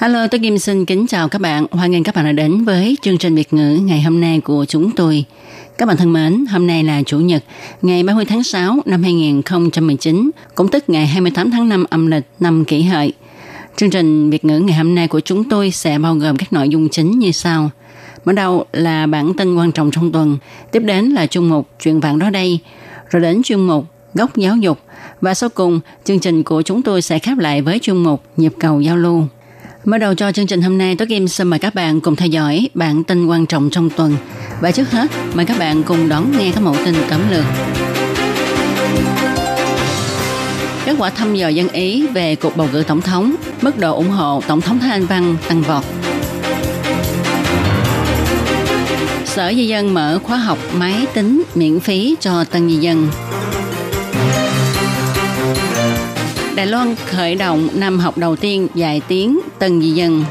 [0.00, 1.66] Hello, tôi Kim xin kính chào các bạn.
[1.70, 4.64] Hoan nghênh các bạn đã đến với chương trình Việt ngữ ngày hôm nay của
[4.64, 5.24] chúng tôi.
[5.78, 7.44] Các bạn thân mến, hôm nay là Chủ nhật,
[7.82, 12.64] ngày 30 tháng 6 năm 2019, cũng tức ngày 28 tháng 5 âm lịch năm
[12.64, 13.12] kỷ hợi.
[13.76, 16.68] Chương trình Việt ngữ ngày hôm nay của chúng tôi sẽ bao gồm các nội
[16.68, 17.70] dung chính như sau.
[18.24, 20.38] Mở đầu là bản tin quan trọng trong tuần,
[20.72, 22.58] tiếp đến là chuyên mục Chuyện vạn đó đây,
[23.10, 24.78] rồi đến chuyên mục Góc giáo dục,
[25.20, 28.52] và sau cùng, chương trình của chúng tôi sẽ khép lại với chuyên mục Nhịp
[28.58, 29.24] cầu giao lưu.
[29.84, 32.28] Mở đầu cho chương trình hôm nay, Tố Kim xin mời các bạn cùng theo
[32.28, 34.16] dõi bản tin quan trọng trong tuần.
[34.60, 37.44] Và trước hết, mời các bạn cùng đón nghe các mẫu tin tóm lược.
[40.84, 44.10] Kết quả thăm dò dân Ý về cuộc bầu cử tổng thống, mức độ ủng
[44.10, 45.84] hộ Tổng thống Thái Anh Văn tăng vọt.
[49.24, 53.08] Sở Di dân mở khóa học máy tính miễn phí cho tân di dân.
[56.54, 60.24] Đài Loan khởi động năm học đầu tiên dạy tiếng tân di dân.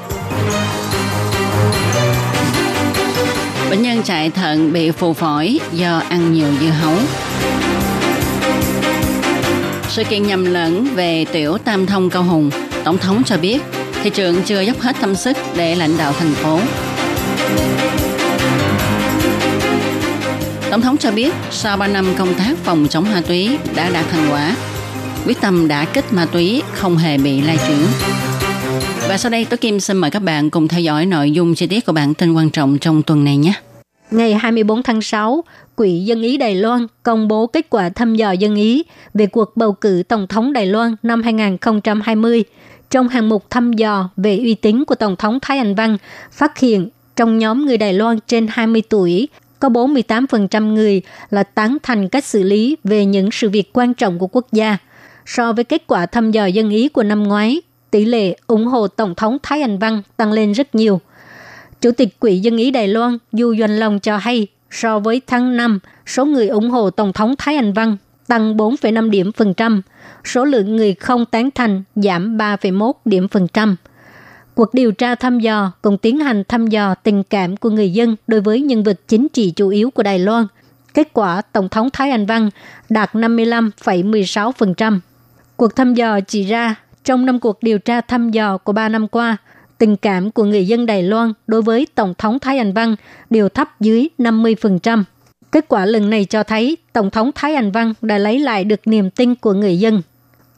[3.69, 6.95] Bệnh nhân chạy thận bị phù phổi do ăn nhiều dưa hấu.
[9.89, 12.49] Sự kiện nhầm lẫn về tiểu tam thông cao hùng,
[12.83, 13.61] Tổng thống cho biết
[14.03, 16.59] thị trường chưa dốc hết tâm sức để lãnh đạo thành phố.
[20.71, 24.05] Tổng thống cho biết sau 3 năm công tác phòng chống ma túy đã đạt
[24.11, 24.55] thành quả,
[25.27, 27.87] quyết tâm đã kích ma túy không hề bị lai chuyển.
[29.07, 31.67] Và sau đây, Tố Kim xin mời các bạn cùng theo dõi nội dung chi
[31.67, 33.53] tiết của bản tin quan trọng trong tuần này nhé.
[34.11, 35.43] Ngày 24 tháng 6,
[35.75, 39.57] Quỹ Dân Ý Đài Loan công bố kết quả thăm dò dân Ý về cuộc
[39.57, 42.43] bầu cử Tổng thống Đài Loan năm 2020.
[42.89, 45.97] Trong hạng mục thăm dò về uy tín của Tổng thống Thái Anh Văn,
[46.31, 49.27] phát hiện trong nhóm người Đài Loan trên 20 tuổi,
[49.59, 54.19] có 48% người là tán thành cách xử lý về những sự việc quan trọng
[54.19, 54.77] của quốc gia.
[55.31, 58.87] So với kết quả thăm dò dân Ý của năm ngoái, tỷ lệ ủng hộ
[58.87, 61.01] Tổng thống Thái Anh Văn tăng lên rất nhiều.
[61.81, 65.57] Chủ tịch Quỹ Dân Ý Đài Loan Du Doanh Long cho hay, so với tháng
[65.57, 67.97] 5, số người ủng hộ Tổng thống Thái Anh Văn
[68.27, 69.81] tăng 4,5 điểm phần trăm,
[70.25, 73.75] số lượng người không tán thành giảm 3,1 điểm phần trăm.
[74.55, 78.15] Cuộc điều tra thăm dò cũng tiến hành thăm dò tình cảm của người dân
[78.27, 80.47] đối với nhân vật chính trị chủ yếu của Đài Loan.
[80.93, 82.49] Kết quả Tổng thống Thái Anh Văn
[82.89, 84.99] đạt 55,16%.
[85.59, 89.07] Cuộc thăm dò chỉ ra trong năm cuộc điều tra thăm dò của 3 năm
[89.07, 89.37] qua,
[89.77, 92.95] tình cảm của người dân Đài Loan đối với Tổng thống Thái Anh Văn
[93.29, 95.03] đều thấp dưới 50%.
[95.51, 98.79] Kết quả lần này cho thấy Tổng thống Thái Anh Văn đã lấy lại được
[98.85, 100.01] niềm tin của người dân.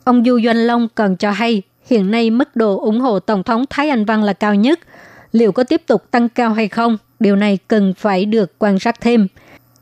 [0.04, 3.66] Ông Du Doanh Long còn cho hay hiện nay mức độ ủng hộ Tổng thống
[3.70, 4.80] Thái Anh Văn là cao nhất.
[5.32, 6.98] Liệu có tiếp tục tăng cao hay không?
[7.20, 9.28] Điều này cần phải được quan sát thêm.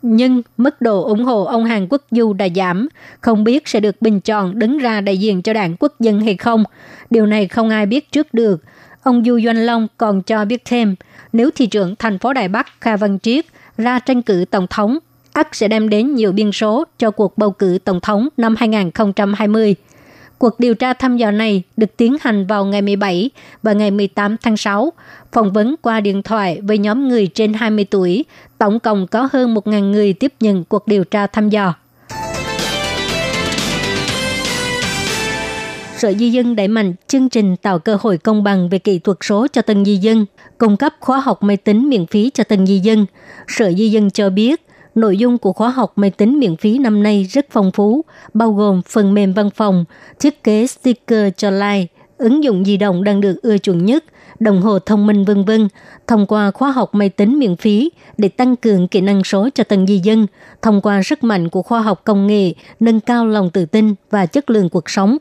[0.02, 2.88] Nhưng mức độ ủng hộ ông Hàn Quốc Du đã giảm,
[3.22, 6.36] không biết sẽ được bình chọn đứng ra đại diện cho đảng quốc dân hay
[6.36, 6.64] không.
[7.10, 8.64] Điều này không ai biết trước được.
[9.04, 10.96] Ông Du Doanh Long còn cho biết thêm,
[11.34, 13.46] nếu thị trưởng thành phố Đài Bắc Kha Văn Triết
[13.78, 14.98] ra tranh cử tổng thống,
[15.34, 19.76] ắt sẽ đem đến nhiều biên số cho cuộc bầu cử tổng thống năm 2020.
[20.40, 23.30] Cuộc điều tra thăm dò này được tiến hành vào ngày 17
[23.64, 24.94] và ngày 18 tháng 6,
[25.32, 28.26] phỏng vấn qua điện thoại với nhóm người trên 20 tuổi.
[28.58, 31.74] Tổng cộng có hơn 1.000 người tiếp nhận cuộc điều tra thăm dò.
[35.98, 39.18] Sở Di dân đẩy mạnh chương trình tạo cơ hội công bằng về kỹ thuật
[39.22, 40.26] số cho tân di dân,
[40.58, 43.06] cung cấp khóa học máy tính miễn phí cho tân di dân.
[43.48, 47.04] Sở Di dân cho biết, Nội dung của khóa học máy tính miễn phí năm
[47.04, 49.86] nay rất phong phú, bao gồm phần mềm văn phòng,
[50.20, 54.04] thiết kế sticker cho like, ứng dụng di động đang được ưa chuộng nhất,
[54.40, 55.68] đồng hồ thông minh vân vân.
[56.08, 59.64] Thông qua khóa học máy tính miễn phí để tăng cường kỹ năng số cho
[59.64, 60.28] tầng di dân,
[60.62, 64.26] thông qua sức mạnh của khoa học công nghệ, nâng cao lòng tự tin và
[64.26, 65.18] chất lượng cuộc sống.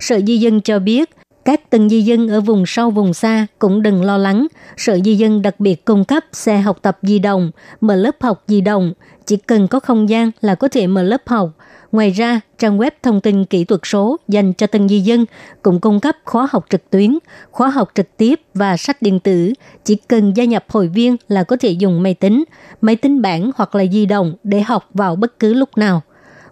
[0.00, 1.10] Sở Di dân cho biết,
[1.46, 4.46] các từng di dân ở vùng sâu vùng xa cũng đừng lo lắng.
[4.76, 7.50] Sở di dân đặc biệt cung cấp xe học tập di động,
[7.80, 8.92] mở lớp học di động.
[9.26, 11.50] Chỉ cần có không gian là có thể mở lớp học.
[11.92, 15.24] Ngoài ra, trang web thông tin kỹ thuật số dành cho tân di dân
[15.62, 17.18] cũng cung cấp khóa học trực tuyến,
[17.50, 19.52] khóa học trực tiếp và sách điện tử.
[19.84, 22.44] Chỉ cần gia nhập hội viên là có thể dùng máy tính,
[22.80, 26.02] máy tính bảng hoặc là di động để học vào bất cứ lúc nào.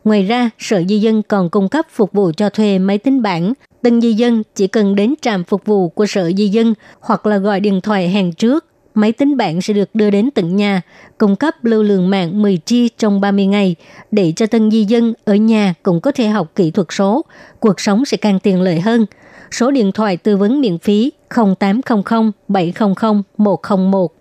[0.05, 3.53] Ngoài ra, Sở Di dân còn cung cấp phục vụ cho thuê máy tính bảng,
[3.85, 7.39] Tân di dân chỉ cần đến trạm phục vụ của sở di dân hoặc là
[7.39, 8.65] gọi điện thoại hẹn trước.
[8.95, 10.83] Máy tính bảng sẽ được đưa đến tận nhà,
[11.19, 13.77] cung cấp lưu lượng mạng 10 G trong 30 ngày
[14.11, 17.25] để cho tân di dân ở nhà cũng có thể học kỹ thuật số.
[17.61, 19.07] Cuộc sống sẽ càng tiện lợi hơn.
[19.51, 21.13] Số điện thoại tư vấn miễn phí
[21.59, 24.13] 0800 700 101.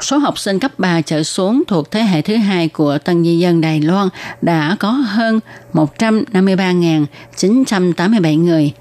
[0.00, 3.38] Số học sinh cấp 3 trở xuống thuộc thế hệ thứ hai của tân di
[3.38, 4.08] dân Đài Loan
[4.42, 5.40] đã có hơn
[5.72, 8.72] 153.987 người.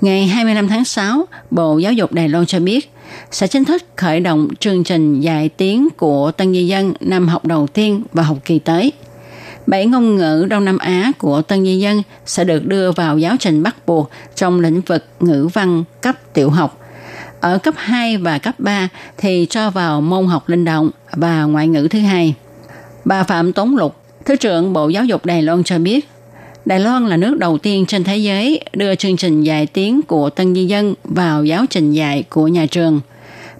[0.00, 2.92] Ngày 25 tháng 6, Bộ Giáo dục Đài Loan cho biết
[3.30, 7.44] sẽ chính thức khởi động chương trình dạy tiếng của tân di dân năm học
[7.44, 8.92] đầu tiên và học kỳ tới.
[9.66, 13.36] Bảy ngôn ngữ Đông Nam Á của tân di dân sẽ được đưa vào giáo
[13.40, 16.78] trình bắt buộc trong lĩnh vực ngữ văn cấp tiểu học–
[17.44, 21.68] ở cấp 2 và cấp 3 thì cho vào môn học linh động và ngoại
[21.68, 22.34] ngữ thứ hai.
[23.04, 26.08] Bà Phạm Tống Lục, Thứ trưởng Bộ Giáo dục Đài Loan cho biết,
[26.64, 30.30] Đài Loan là nước đầu tiên trên thế giới đưa chương trình dạy tiếng của
[30.30, 33.00] tân di dân vào giáo trình dạy của nhà trường.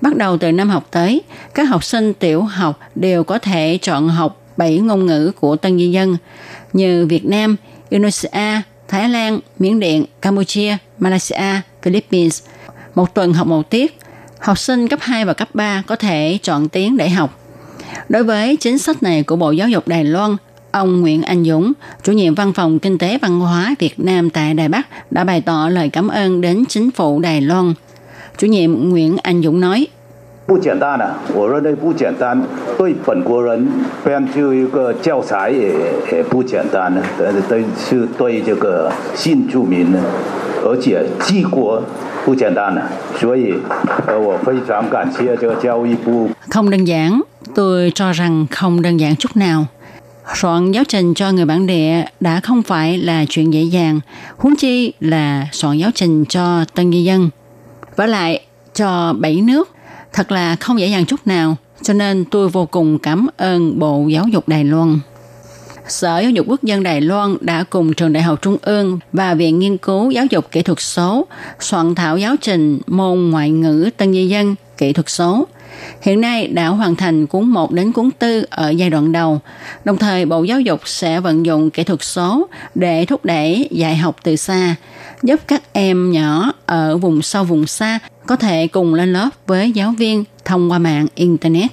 [0.00, 1.22] Bắt đầu từ năm học tới,
[1.54, 5.78] các học sinh tiểu học đều có thể chọn học 7 ngôn ngữ của tân
[5.78, 6.16] di dân
[6.72, 7.56] như Việt Nam,
[7.88, 12.42] Indonesia, Thái Lan, Miến Điện, Campuchia, Malaysia, Philippines–
[12.94, 13.98] một tuần học một tiết.
[14.38, 17.40] Học sinh cấp 2 và cấp 3 có thể chọn tiếng để học.
[18.08, 20.36] Đối với chính sách này của Bộ Giáo dục Đài Loan,
[20.70, 24.54] ông Nguyễn Anh Dũng, chủ nhiệm văn phòng kinh tế văn hóa Việt Nam tại
[24.54, 27.74] Đài Bắc đã bày tỏ lời cảm ơn đến chính phủ Đài Loan.
[28.38, 29.86] Chủ nhiệm Nguyễn Anh Dũng nói,
[30.45, 32.41] 不简单的，我认为不简单，
[32.75, 33.67] 对本国人
[34.03, 35.75] 编就一个教材也
[36.11, 39.99] 也不简单呢，对对是对这个新住民呢，
[40.65, 41.83] 而且治国
[42.25, 42.81] 不简单的，
[43.19, 43.53] 所以
[44.07, 46.29] 呃我非常感谢这个教育部。
[46.49, 47.21] Không đơn giản,
[47.53, 49.65] tôi cho rằng không đơn giản chút nào.
[50.33, 53.99] Soạn giáo trình cho người bản địa đã không phải là chuyện dễ dàng,
[54.37, 57.29] huống chi là soạn giáo trình cho tân di dân.
[57.95, 58.41] Và lại,
[58.73, 59.69] cho bảy nước,
[60.14, 64.06] thật là không dễ dàng chút nào, cho nên tôi vô cùng cảm ơn Bộ
[64.08, 64.98] Giáo dục Đài Loan.
[65.88, 69.34] Sở Giáo dục Quốc dân Đài Loan đã cùng Trường Đại học Trung ương và
[69.34, 71.26] Viện Nghiên cứu Giáo dục Kỹ thuật số
[71.60, 75.46] soạn thảo giáo trình môn ngoại ngữ tân di dân kỹ thuật số.
[76.02, 79.40] Hiện nay đã hoàn thành cuốn 1 đến cuốn 4 ở giai đoạn đầu.
[79.84, 83.96] Đồng thời Bộ Giáo dục sẽ vận dụng kỹ thuật số để thúc đẩy dạy
[83.96, 84.74] học từ xa,
[85.22, 89.72] giúp các em nhỏ ở vùng sâu vùng xa có thể cùng lên lớp với
[89.72, 91.70] giáo viên thông qua mạng Internet.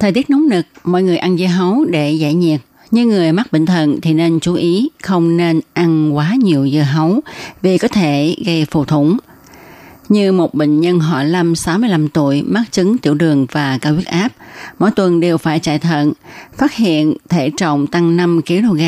[0.00, 2.60] Thời tiết nóng nực, mọi người ăn dưa hấu để giải nhiệt.
[2.90, 6.80] Như người mắc bệnh thận thì nên chú ý không nên ăn quá nhiều dưa
[6.80, 7.20] hấu
[7.62, 9.16] vì có thể gây phù thủng.
[10.08, 14.06] Như một bệnh nhân họ Lâm 65 tuổi mắc chứng tiểu đường và cao huyết
[14.06, 14.28] áp,
[14.78, 16.12] mỗi tuần đều phải chạy thận,
[16.58, 18.80] phát hiện thể trọng tăng 5 kg,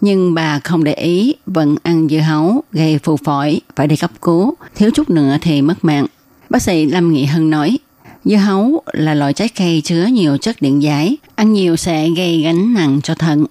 [0.00, 4.10] nhưng bà không để ý vẫn ăn dưa hấu gây phù phổi, phải đi cấp
[4.22, 6.06] cứu, thiếu chút nữa thì mất mạng.
[6.50, 7.78] Bác sĩ Lâm Nghị Hân nói,
[8.24, 12.42] Dưa hấu là loại trái cây chứa nhiều chất điện giải, ăn nhiều sẽ gây
[12.42, 13.44] gánh nặng cho thận.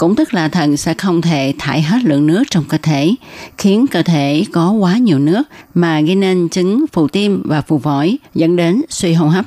[0.00, 3.14] Cũng tức là thận sẽ không thể thải hết lượng nước trong cơ thể,
[3.58, 5.42] khiến cơ thể có quá nhiều nước
[5.74, 9.44] mà gây nên chứng phù tim và phù phổi, dẫn đến suy hô hấp.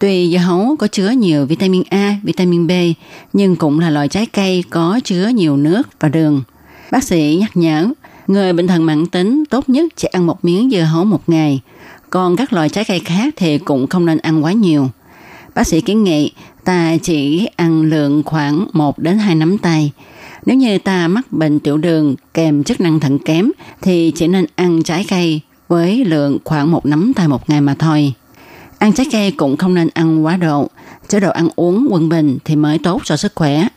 [0.00, 2.70] Tuy dưa hấu có chứa nhiều vitamin A, vitamin B,
[3.32, 6.42] nhưng cũng là loại trái cây có chứa nhiều nước và đường.
[6.90, 7.88] Bác sĩ nhắc nhở,
[8.26, 11.60] người bệnh thận mãn tính tốt nhất chỉ ăn một miếng dưa hấu một ngày–
[12.10, 14.88] còn các loại trái cây khác thì cũng không nên ăn quá nhiều.
[15.54, 16.32] Bác sĩ kiến nghị
[16.68, 19.92] ta chỉ ăn lượng khoảng 1 đến 2 nắm tay.
[20.46, 23.50] Nếu như ta mắc bệnh tiểu đường kèm chức năng thận kém
[23.82, 27.74] thì chỉ nên ăn trái cây với lượng khoảng một nắm tay một ngày mà
[27.78, 28.12] thôi.
[28.78, 30.70] Ăn trái cây cũng không nên ăn quá độ.
[31.08, 33.68] Chế độ ăn uống quân bình thì mới tốt cho sức khỏe.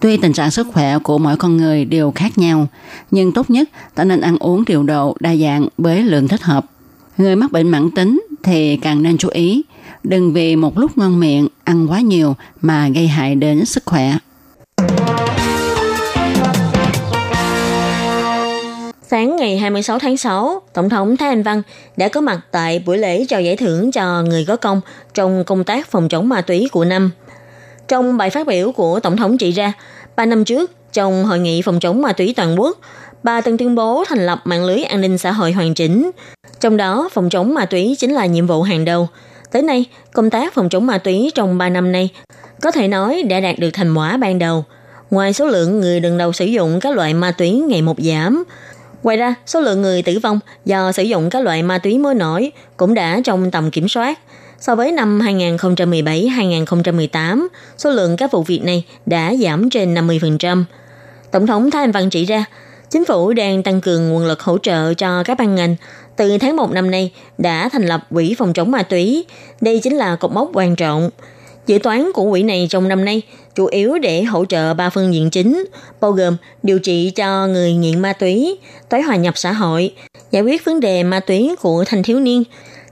[0.00, 2.66] Tuy tình trạng sức khỏe của mỗi con người đều khác nhau,
[3.10, 6.66] nhưng tốt nhất ta nên ăn uống điều độ đa dạng với lượng thích hợp.
[7.18, 9.62] Người mắc bệnh mãn tính thì càng nên chú ý,
[10.02, 14.14] đừng vì một lúc ngon miệng ăn quá nhiều mà gây hại đến sức khỏe.
[19.10, 21.62] Sáng ngày 26 tháng 6, Tổng thống Thái Anh Văn
[21.96, 24.80] đã có mặt tại buổi lễ trao giải thưởng cho người có công
[25.14, 27.10] trong công tác phòng chống ma túy của năm.
[27.88, 29.72] Trong bài phát biểu của Tổng thống chỉ ra,
[30.16, 32.78] 3 năm trước, trong hội nghị phòng chống ma túy toàn quốc,
[33.22, 36.10] bà từng tuyên bố thành lập mạng lưới an ninh xã hội hoàn chỉnh.
[36.60, 39.08] Trong đó, phòng chống ma túy chính là nhiệm vụ hàng đầu.
[39.52, 42.10] Tới nay, công tác phòng chống ma túy trong 3 năm nay
[42.62, 44.64] có thể nói đã đạt được thành quả ban đầu.
[45.10, 48.44] Ngoài số lượng người lần đầu sử dụng các loại ma túy ngày một giảm,
[49.02, 52.14] ngoài ra số lượng người tử vong do sử dụng các loại ma túy mới
[52.14, 54.18] nổi cũng đã trong tầm kiểm soát.
[54.60, 57.46] So với năm 2017-2018,
[57.78, 60.64] số lượng các vụ việc này đã giảm trên 50%.
[61.30, 62.44] Tổng thống Thái Anh Văn chỉ ra,
[62.90, 65.76] chính phủ đang tăng cường nguồn lực hỗ trợ cho các ban ngành.
[66.18, 69.24] Từ tháng 1 năm nay đã thành lập Quỹ phòng chống ma túy.
[69.60, 71.10] Đây chính là cột mốc quan trọng.
[71.66, 73.22] Dự toán của quỹ này trong năm nay
[73.54, 75.64] chủ yếu để hỗ trợ ba phương diện chính,
[76.00, 78.58] bao gồm điều trị cho người nghiện ma túy,
[78.88, 79.94] tái hòa nhập xã hội,
[80.30, 82.44] giải quyết vấn đề ma túy của thanh thiếu niên.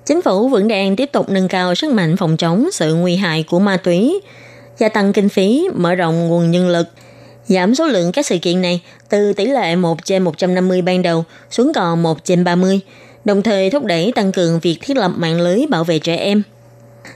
[0.07, 3.43] Chính phủ vẫn đang tiếp tục nâng cao sức mạnh phòng chống sự nguy hại
[3.51, 4.21] của ma túy,
[4.79, 6.87] gia tăng kinh phí, mở rộng nguồn nhân lực,
[7.47, 11.25] giảm số lượng các sự kiện này từ tỷ lệ 1 trên 150 ban đầu
[11.51, 12.81] xuống còn 1 trên 30,
[13.27, 16.43] đồng thời thúc đẩy tăng cường việc thiết lập mạng lưới bảo vệ trẻ em.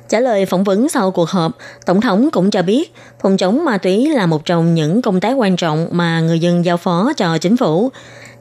[0.09, 1.53] Trả lời phỏng vấn sau cuộc họp,
[1.87, 5.33] Tổng thống cũng cho biết phòng chống ma túy là một trong những công tác
[5.33, 7.91] quan trọng mà người dân giao phó cho chính phủ.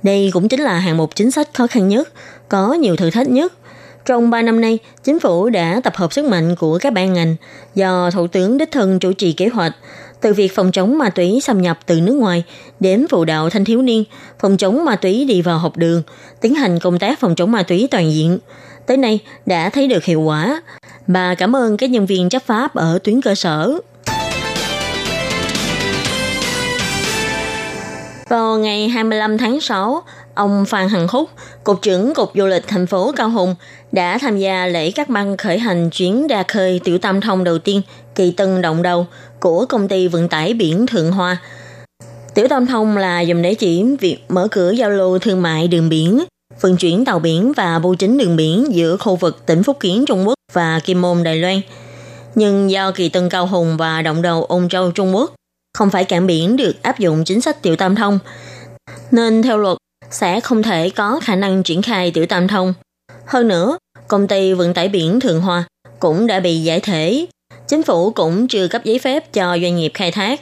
[0.04, 2.10] Đây cũng chính là hạng mục chính sách khó khăn nhất,
[2.50, 3.54] có nhiều thử thách nhất.
[4.06, 7.36] Trong 3 năm nay, chính phủ đã tập hợp sức mạnh của các ban ngành
[7.76, 9.76] do Thủ tướng đích thân chủ trì kế hoạch,
[10.22, 12.44] từ việc phòng chống ma túy xâm nhập từ nước ngoài
[12.80, 14.04] đến vụ đạo thanh thiếu niên,
[14.40, 16.04] phòng chống ma túy đi vào học đường,
[16.42, 18.40] tiến hành công tác phòng chống ma túy toàn diện.
[18.86, 20.62] Tới nay đã thấy được hiệu quả.
[21.08, 23.80] Bà cảm ơn các nhân viên chấp pháp ở tuyến cơ sở.
[28.30, 30.04] Vào ngày 25 tháng 6,
[30.36, 31.30] ông Phan Hằng Húc,
[31.64, 33.56] Cục trưởng Cục Du lịch thành phố Cao Hùng,
[33.92, 37.60] đã tham gia lễ cắt băng khởi hành chuyến đa khơi tiểu tam thông đầu
[37.60, 37.82] tiên
[38.20, 39.08] kỳ tân động đầu
[39.40, 41.38] của công ty vận tải biển Thượng Hoa.
[42.34, 45.90] Tiểu tam thông là dùng để chỉ việc mở cửa giao lưu thương mại đường
[45.90, 46.24] biển,
[46.62, 50.06] vận chuyển tàu biển và bưu chính đường biển giữa khu vực tỉnh Phúc Kiến
[50.08, 51.62] Trung Quốc và Kim Môn Đài Loan.
[52.36, 55.34] Nhưng do kỳ tân Cao Hùng và động đầu Ôn Châu Trung Quốc
[55.78, 58.20] không phải cảng biển được áp dụng chính sách tiểu tam thông,
[59.12, 59.78] nên theo luật
[60.12, 62.74] sẽ không thể có khả năng triển khai tiểu tam thông.
[63.26, 65.64] Hơn nữa, công ty vận tải biển Thượng Hoa
[66.00, 67.26] cũng đã bị giải thể.
[67.70, 70.42] Chính phủ cũng chưa cấp giấy phép cho doanh nghiệp khai thác.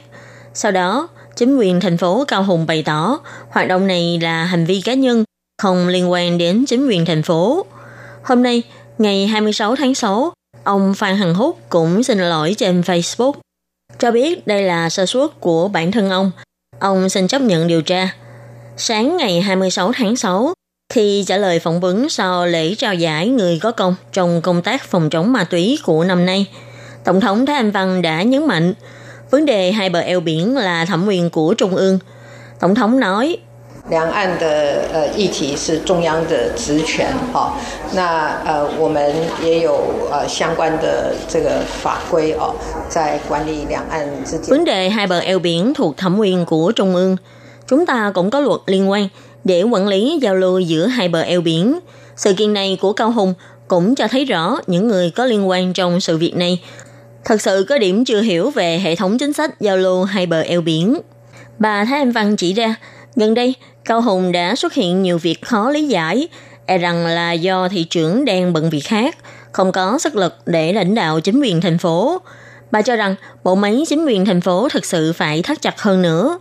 [0.54, 3.18] Sau đó, chính quyền thành phố Cao Hùng bày tỏ
[3.50, 5.24] hoạt động này là hành vi cá nhân,
[5.62, 7.66] không liên quan đến chính quyền thành phố.
[8.22, 8.62] Hôm nay,
[8.98, 10.32] ngày 26 tháng 6,
[10.64, 13.32] ông Phan Hằng Húc cũng xin lỗi trên Facebook,
[13.98, 16.30] cho biết đây là sơ suất của bản thân ông.
[16.78, 18.14] Ông xin chấp nhận điều tra.
[18.76, 20.52] Sáng ngày 26 tháng 6,
[20.92, 24.84] khi trả lời phỏng vấn sau lễ trao giải người có công trong công tác
[24.84, 26.46] phòng chống ma túy của năm nay,
[27.03, 28.73] Tổng thống Thái Anh Văn đã nhấn mạnh
[29.29, 31.99] vấn đề hai bờ eo biển là thẩm quyền của Trung ương.
[32.59, 33.37] Tổng thống nói,
[33.89, 37.51] 两岸的呃议题是中央的职权，哈、哦，
[37.93, 39.77] 那呃我们也有
[40.09, 42.55] 呃相关的这个法规哦，
[42.89, 44.49] 在管理两岸之间。
[44.49, 47.17] Vấn đề hai bờ eo biển thuộc thẩm quyền của Trung ương.
[47.67, 49.07] Chúng ta cũng có luật liên quan
[49.43, 51.79] để quản lý giao lưu giữa hai bờ eo biển.
[52.15, 53.33] Sự kiện này của Cao Hùng
[53.67, 56.59] cũng cho thấy rõ những người có liên quan trong sự việc này
[57.28, 60.40] thật sự có điểm chưa hiểu về hệ thống chính sách giao lưu hai bờ
[60.40, 61.00] eo biển.
[61.58, 62.74] Bà Thái Anh Văn chỉ ra,
[63.16, 63.54] gần đây
[63.84, 66.28] Cao Hùng đã xuất hiện nhiều việc khó lý giải,
[66.66, 69.16] e rằng là do thị trưởng đang bận việc khác,
[69.52, 72.20] không có sức lực để lãnh đạo chính quyền thành phố.
[72.70, 76.02] Bà cho rằng bộ máy chính quyền thành phố thực sự phải thắt chặt hơn
[76.02, 76.38] nữa.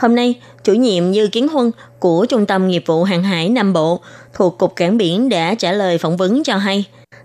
[0.00, 3.72] Hôm nay, chủ nhiệm Như Kiến Huân của Trung tâm Nghiệp vụ Hàng hải Nam
[3.72, 4.00] Bộ
[4.34, 6.84] thuộc Cục Cảng Biển đã trả lời phỏng vấn cho hay,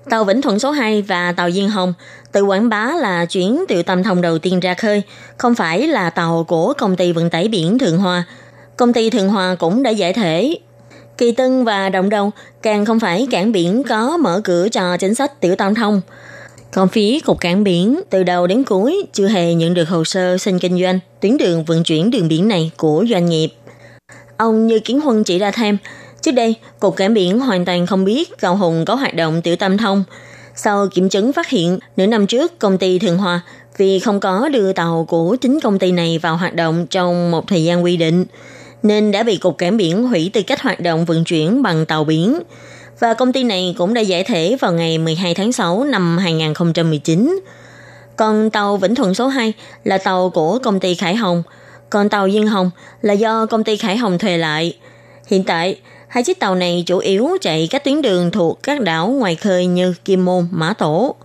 [0.09, 1.93] tàu Vĩnh Thuận số 2 và tàu Diên Hồng
[2.31, 5.01] tự quảng bá là chuyến tiểu tâm thông đầu tiên ra khơi,
[5.37, 8.23] không phải là tàu của công ty vận tải biển Thượng hòa
[8.77, 10.57] Công ty Thượng hòa cũng đã giải thể.
[11.17, 15.15] Kỳ Tân và Động Đầu càng không phải cảng biển có mở cửa cho chính
[15.15, 16.01] sách tiểu tam thông.
[16.75, 20.37] Còn phía Cục Cảng Biển từ đầu đến cuối chưa hề nhận được hồ sơ
[20.37, 23.47] xin kinh doanh tuyến đường vận chuyển đường biển này của doanh nghiệp.
[24.37, 25.77] Ông Như Kiến Huân chỉ ra thêm,
[26.21, 29.55] trước đây Cục Cảng Biển hoàn toàn không biết Cao Hùng có hoạt động tiểu
[29.55, 30.03] tam thông.
[30.55, 33.41] Sau kiểm chứng phát hiện, nửa năm trước công ty Thường Hòa
[33.77, 37.47] vì không có đưa tàu của chính công ty này vào hoạt động trong một
[37.47, 38.25] thời gian quy định,
[38.83, 42.03] nên đã bị Cục Cảng Biển hủy tư cách hoạt động vận chuyển bằng tàu
[42.03, 42.39] biển.
[42.99, 47.39] Và công ty này cũng đã giải thể vào ngày 12 tháng 6 năm 2019.
[48.15, 51.43] Còn tàu Vĩnh Thuận số 2 là tàu của công ty Khải Hồng,
[51.89, 52.71] còn tàu Duyên Hồng
[53.01, 54.77] là do công ty Khải Hồng thuê lại.
[55.27, 59.07] Hiện tại, hai chiếc tàu này chủ yếu chạy các tuyến đường thuộc các đảo
[59.07, 61.15] ngoài khơi như Kim Môn, Mã Tổ.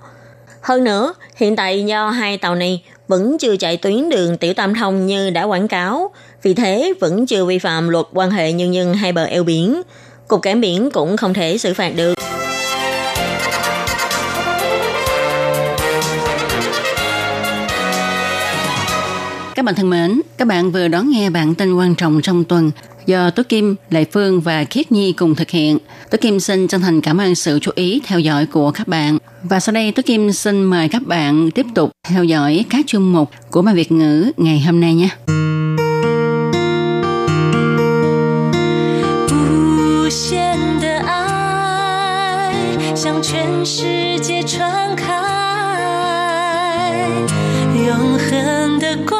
[0.60, 4.74] Hơn nữa, hiện tại do hai tàu này vẫn chưa chạy tuyến đường tiểu tam
[4.74, 6.10] thông như đã quảng cáo,
[6.42, 9.82] vì thế vẫn chưa vi phạm luật quan hệ nhân dân hai bờ eo biển.
[10.30, 12.14] Cục cảng biển cũng không thể xử phạt được.
[19.54, 22.70] Các bạn thân mến, các bạn vừa đón nghe bản tin quan trọng trong tuần
[23.06, 25.78] do Tố Kim, Lệ Phương và Khiết Nhi cùng thực hiện.
[26.10, 29.18] Tố Kim xin chân thành cảm ơn sự chú ý theo dõi của các bạn.
[29.42, 33.12] Và sau đây Tố Kim xin mời các bạn tiếp tục theo dõi các chương
[33.12, 35.08] mục của bài Việt ngữ ngày hôm nay nhé.
[43.22, 45.04] 全世界传开，
[47.86, 49.19] 永恒的光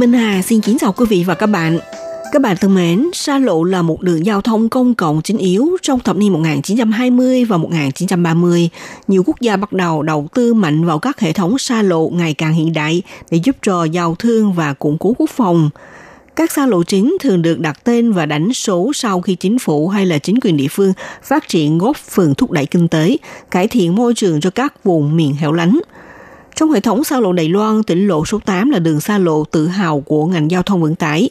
[0.00, 1.78] Minh Hà xin kính chào quý vị và các bạn.
[2.32, 5.76] Các bạn thân mến, xa lộ là một đường giao thông công cộng chính yếu
[5.82, 8.68] trong thập niên 1920 và 1930.
[9.08, 12.34] Nhiều quốc gia bắt đầu đầu tư mạnh vào các hệ thống xa lộ ngày
[12.34, 15.70] càng hiện đại để giúp cho giao thương và củng cố quốc phòng.
[16.36, 19.88] Các xa lộ chính thường được đặt tên và đánh số sau khi chính phủ
[19.88, 20.92] hay là chính quyền địa phương
[21.22, 23.16] phát triển góp phần thúc đẩy kinh tế,
[23.50, 25.80] cải thiện môi trường cho các vùng miền hẻo lánh.
[26.60, 29.44] Trong hệ thống xa lộ Đài Loan, tỉnh lộ số 8 là đường xa lộ
[29.44, 31.30] tự hào của ngành giao thông vận tải.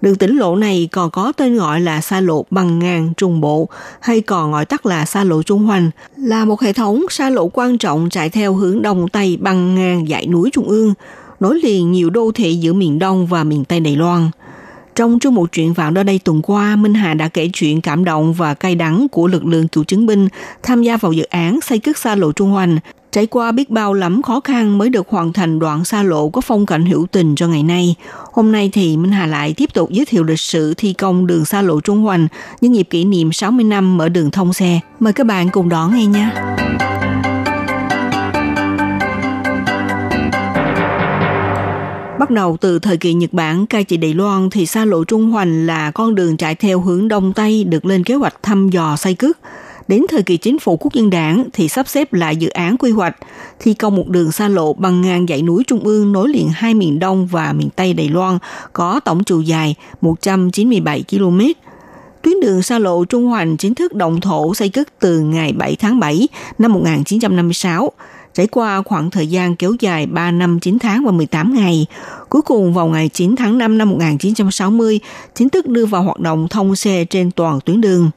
[0.00, 3.68] Đường tỉnh lộ này còn có tên gọi là xa lộ bằng ngang trung bộ
[4.00, 7.48] hay còn gọi tắt là xa lộ Trung Hoành, là một hệ thống xa lộ
[7.48, 10.94] quan trọng chạy theo hướng đông tây bằng ngang dãy núi Trung ương,
[11.40, 14.30] nối liền nhiều đô thị giữa miền Đông và miền Tây Đài Loan.
[14.94, 18.04] Trong chương một chuyện vạn đó đây tuần qua, Minh Hà đã kể chuyện cảm
[18.04, 20.28] động và cay đắng của lực lượng cựu chiến binh
[20.62, 22.78] tham gia vào dự án xây cất xa lộ Trung Hoành,
[23.12, 26.40] trải qua biết bao lắm khó khăn mới được hoàn thành đoạn xa lộ có
[26.40, 27.94] phong cảnh hữu tình cho ngày nay.
[28.32, 31.44] Hôm nay thì Minh Hà lại tiếp tục giới thiệu lịch sử thi công đường
[31.44, 32.28] xa lộ Trung Hoành
[32.60, 34.80] nhân dịp kỷ niệm 60 năm mở đường thông xe.
[35.00, 36.56] Mời các bạn cùng đón nghe nha.
[42.18, 45.30] Bắt đầu từ thời kỳ Nhật Bản, cai trị Đài Loan thì xa lộ Trung
[45.30, 48.96] Hoành là con đường chạy theo hướng Đông Tây được lên kế hoạch thăm dò
[48.96, 49.38] xây cất.
[49.90, 52.90] Đến thời kỳ chính phủ quốc dân đảng thì sắp xếp lại dự án quy
[52.90, 53.16] hoạch,
[53.58, 56.74] thi công một đường xa lộ bằng ngang dãy núi Trung ương nối liền hai
[56.74, 58.38] miền Đông và miền Tây Đài Loan
[58.72, 61.40] có tổng chiều dài 197 km.
[62.22, 65.76] Tuyến đường xa lộ Trung Hoành chính thức động thổ xây cất từ ngày 7
[65.76, 67.92] tháng 7 năm 1956,
[68.34, 71.86] trải qua khoảng thời gian kéo dài 3 năm 9 tháng và 18 ngày.
[72.28, 75.00] Cuối cùng vào ngày 9 tháng 5 năm 1960,
[75.34, 78.10] chính thức đưa vào hoạt động thông xe trên toàn tuyến đường.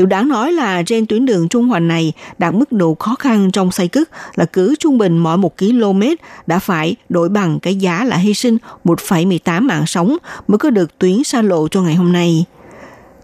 [0.00, 3.50] Điều đáng nói là trên tuyến đường Trung Hoành này đạt mức độ khó khăn
[3.50, 6.02] trong xây cất là cứ trung bình mỗi 1 km
[6.46, 10.16] đã phải đổi bằng cái giá là hy sinh 1,18 mạng sống
[10.48, 12.44] mới có được tuyến xa lộ cho ngày hôm nay.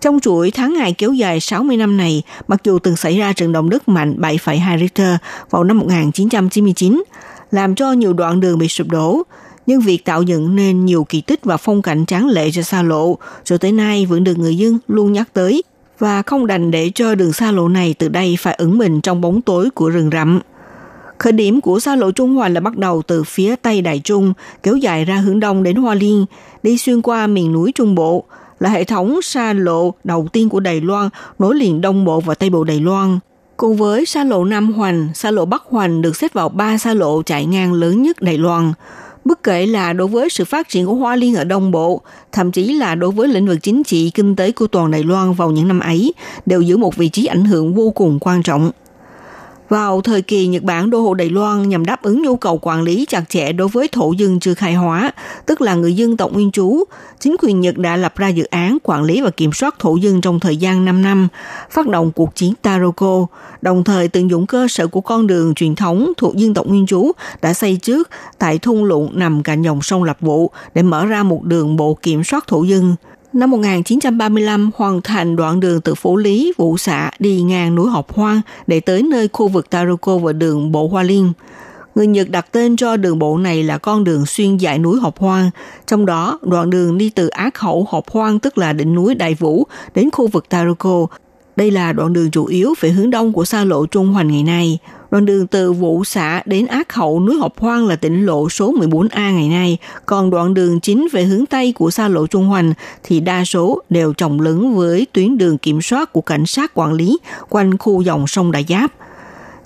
[0.01, 3.53] Trong chuỗi tháng ngày kéo dài 60 năm này, mặc dù từng xảy ra trận
[3.53, 5.17] động đất mạnh 7,2 Richter
[5.51, 7.03] vào năm 1999,
[7.51, 9.23] làm cho nhiều đoạn đường bị sụp đổ,
[9.67, 12.83] nhưng việc tạo dựng nên nhiều kỳ tích và phong cảnh tráng lệ cho xa
[12.83, 15.63] lộ, cho tới nay vẫn được người dân luôn nhắc tới
[15.99, 19.21] và không đành để cho đường xa lộ này từ đây phải ẩn mình trong
[19.21, 20.41] bóng tối của rừng rậm.
[21.19, 24.33] Khởi điểm của xa lộ Trung Hoa là bắt đầu từ phía Tây Đại Trung,
[24.63, 26.27] kéo dài ra hướng đông đến Hoa Liên,
[26.63, 28.25] đi xuyên qua miền núi Trung Bộ,
[28.61, 32.35] là hệ thống xa lộ đầu tiên của Đài Loan nối liền Đông Bộ và
[32.35, 33.19] Tây Bộ Đài Loan.
[33.57, 36.95] Cùng với xa lộ Nam Hoành, xa lộ Bắc Hoành được xếp vào ba xa
[36.95, 38.73] lộ chạy ngang lớn nhất Đài Loan.
[39.27, 42.01] Bất kể là đối với sự phát triển của Hoa Liên ở Đông Bộ,
[42.33, 45.33] thậm chí là đối với lĩnh vực chính trị, kinh tế của toàn Đài Loan
[45.33, 46.15] vào những năm ấy,
[46.47, 48.71] đều giữ một vị trí ảnh hưởng vô cùng quan trọng.
[49.69, 52.83] Vào thời kỳ Nhật Bản đô hộ Đài Loan nhằm đáp ứng nhu cầu quản
[52.83, 55.13] lý chặt chẽ đối với thổ dân chưa khai hóa,
[55.47, 56.85] tức là người dân tộc nguyên trú,
[57.21, 60.21] chính quyền Nhật đã lập ra dự án quản lý và kiểm soát thổ dân
[60.21, 61.29] trong thời gian 5 năm,
[61.71, 63.27] phát động cuộc chiến Taroko,
[63.61, 66.87] đồng thời tận dụng cơ sở của con đường truyền thống thuộc dân tộc nguyên
[66.87, 71.07] trú đã xây trước tại thung lũng nằm cạnh dòng sông Lập vụ để mở
[71.07, 72.97] ra một đường bộ kiểm soát thổ dân.
[73.37, 78.13] Năm 1935 hoàn thành đoạn đường từ Phố Lý, Vũ Xã đi ngang núi Học
[78.15, 81.33] Hoang để tới nơi khu vực Taroko và đường Bộ Hoa Liên.
[81.95, 85.19] Người Nhật đặt tên cho đường bộ này là con đường xuyên dãy núi Hộp
[85.19, 85.51] Hoang,
[85.87, 89.35] trong đó đoạn đường đi từ Á Khẩu Hộp Hoang tức là đỉnh núi Đại
[89.35, 91.07] Vũ đến khu vực Taroko.
[91.57, 94.43] Đây là đoạn đường chủ yếu về hướng đông của xa lộ Trung Hoành ngày
[94.43, 94.79] nay.
[95.11, 98.73] Đoạn đường từ Vũ xã đến Ác Hậu núi Hợp Hoang là tỉnh lộ số
[98.73, 102.73] 14A ngày nay, còn đoạn đường chính về hướng Tây của xa lộ Trung Hoành
[103.03, 106.93] thì đa số đều trồng lấn với tuyến đường kiểm soát của cảnh sát quản
[106.93, 108.93] lý quanh khu dòng sông Đại Giáp–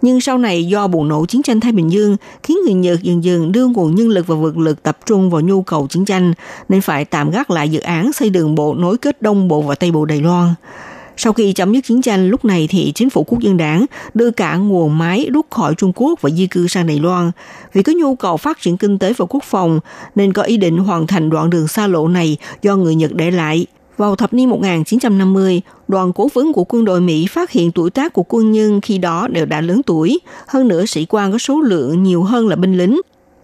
[0.03, 3.25] nhưng sau này do bùng nổ chiến tranh Thái Bình Dương khiến người Nhật dần
[3.25, 6.33] dần đưa nguồn nhân lực và vật lực tập trung vào nhu cầu chiến tranh
[6.69, 9.75] nên phải tạm gác lại dự án xây đường bộ nối kết Đông Bộ và
[9.75, 10.55] Tây Bộ Đài Loan.
[11.23, 14.31] Sau khi chấm dứt chiến tranh, lúc này thì chính phủ quốc dân đảng đưa
[14.31, 17.31] cả nguồn máy rút khỏi Trung Quốc và di cư sang Đài Loan.
[17.73, 19.81] Vì có nhu cầu phát triển kinh tế và quốc phòng,
[20.15, 23.31] nên có ý định hoàn thành đoạn đường xa lộ này do người Nhật để
[23.31, 23.67] lại.
[23.97, 28.13] Vào thập niên 1950, đoàn cố vấn của quân đội Mỹ phát hiện tuổi tác
[28.13, 31.61] của quân nhân khi đó đều đã lớn tuổi, hơn nữa sĩ quan có số
[31.61, 33.01] lượng nhiều hơn là binh lính.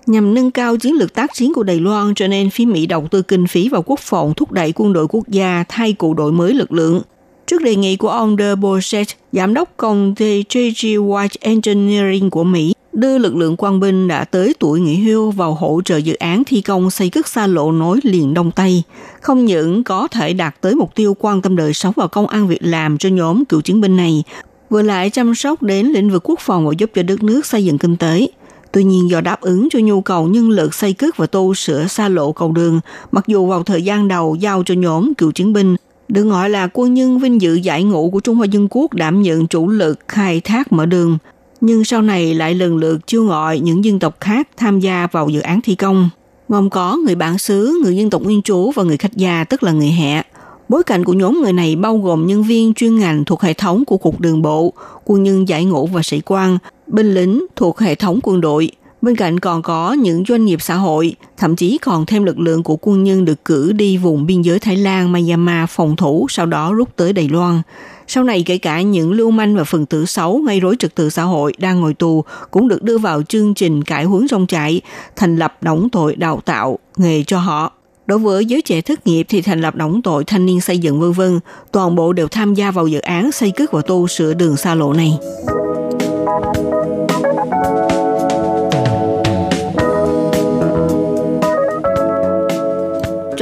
[0.07, 3.09] Nhằm nâng cao chiến lược tác chiến của Đài Loan, cho nên phía Mỹ đầu
[3.11, 6.33] tư kinh phí vào quốc phòng thúc đẩy quân đội quốc gia thay cụ đội
[6.33, 7.03] mới lực lượng.
[7.47, 11.07] Trước đề nghị của ông De Bosset, giám đốc công ty J.G.
[11.07, 15.55] White Engineering của Mỹ, đưa lực lượng quan binh đã tới tuổi nghỉ hưu vào
[15.55, 18.83] hỗ trợ dự án thi công xây cất xa lộ nối liền Đông Tây.
[19.21, 22.49] Không những có thể đạt tới mục tiêu quan tâm đời sống và công an
[22.49, 24.23] việc làm cho nhóm cựu chiến binh này,
[24.71, 27.65] vừa lại chăm sóc đến lĩnh vực quốc phòng và giúp cho đất nước xây
[27.65, 28.27] dựng kinh tế.
[28.73, 31.87] Tuy nhiên do đáp ứng cho nhu cầu nhân lực xây cất và tu sửa
[31.87, 32.81] xa lộ cầu đường,
[33.13, 35.77] mặc dù vào thời gian đầu giao cho nhóm cựu chiến binh,
[36.09, 39.23] được gọi là quân nhân vinh dự giải ngũ của Trung Hoa Dân Quốc đảm
[39.23, 41.19] nhận chủ lực khai thác mở đường,
[41.61, 45.29] nhưng sau này lại lần lượt chiêu gọi những dân tộc khác tham gia vào
[45.29, 46.11] dự án thi công.
[46.49, 49.63] Gồm có người bản xứ, người dân tộc nguyên trú và người khách gia tức
[49.63, 50.23] là người hẹ.
[50.69, 53.85] Bối cảnh của nhóm người này bao gồm nhân viên chuyên ngành thuộc hệ thống
[53.85, 54.73] của Cục Đường Bộ,
[55.05, 58.71] quân nhân giải ngũ và sĩ quan, binh lính thuộc hệ thống quân đội.
[59.03, 62.63] Bên cạnh còn có những doanh nghiệp xã hội, thậm chí còn thêm lực lượng
[62.63, 66.47] của quân nhân được cử đi vùng biên giới Thái Lan, Myanmar phòng thủ, sau
[66.47, 67.63] đó rút tới Đài Loan.
[68.09, 71.11] Sau này kể cả những lưu manh và phần tử xấu gây rối trật tự
[71.11, 74.81] xã hội đang ngồi tù cũng được đưa vào chương trình cải huấn rong trại,
[75.17, 77.73] thành lập đóng tội đào tạo nghề cho họ.
[78.07, 81.01] Đối với giới trẻ thất nghiệp thì thành lập đóng tội thanh niên xây dựng
[81.01, 81.41] vân vân,
[81.73, 84.75] toàn bộ đều tham gia vào dự án xây cất và tu sửa đường xa
[84.75, 85.19] lộ này.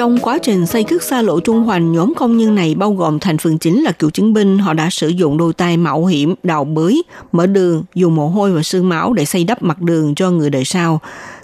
[0.05, 3.19] Trong quá trình xây cất xa lộ Trung Hoành, nhóm công nhân này bao gồm
[3.19, 4.59] thành phần chính là cựu chiến binh.
[4.59, 8.53] Họ đã sử dụng đôi tay mạo hiểm, đào bới, mở đường, dùng mồ hôi
[8.53, 11.01] và sương máu để xây đắp mặt đường cho người đời sau.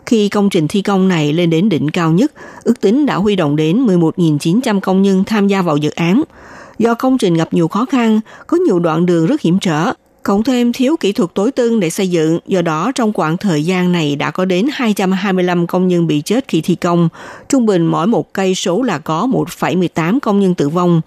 [0.07, 2.33] Khi công trình thi công này lên đến đỉnh cao nhất,
[2.65, 6.23] ước tính đã huy động đến 11.900 công nhân tham gia vào dự án.
[6.79, 10.43] Do công trình gặp nhiều khó khăn, có nhiều đoạn đường rất hiểm trở, Cộng
[10.43, 13.93] thêm thiếu kỹ thuật tối tân để xây dựng, do đó trong khoảng thời gian
[13.93, 17.09] này đã có đến 225 công nhân bị chết khi thi công.
[17.49, 21.01] Trung bình mỗi một cây số là có 1,18 công nhân tử vong.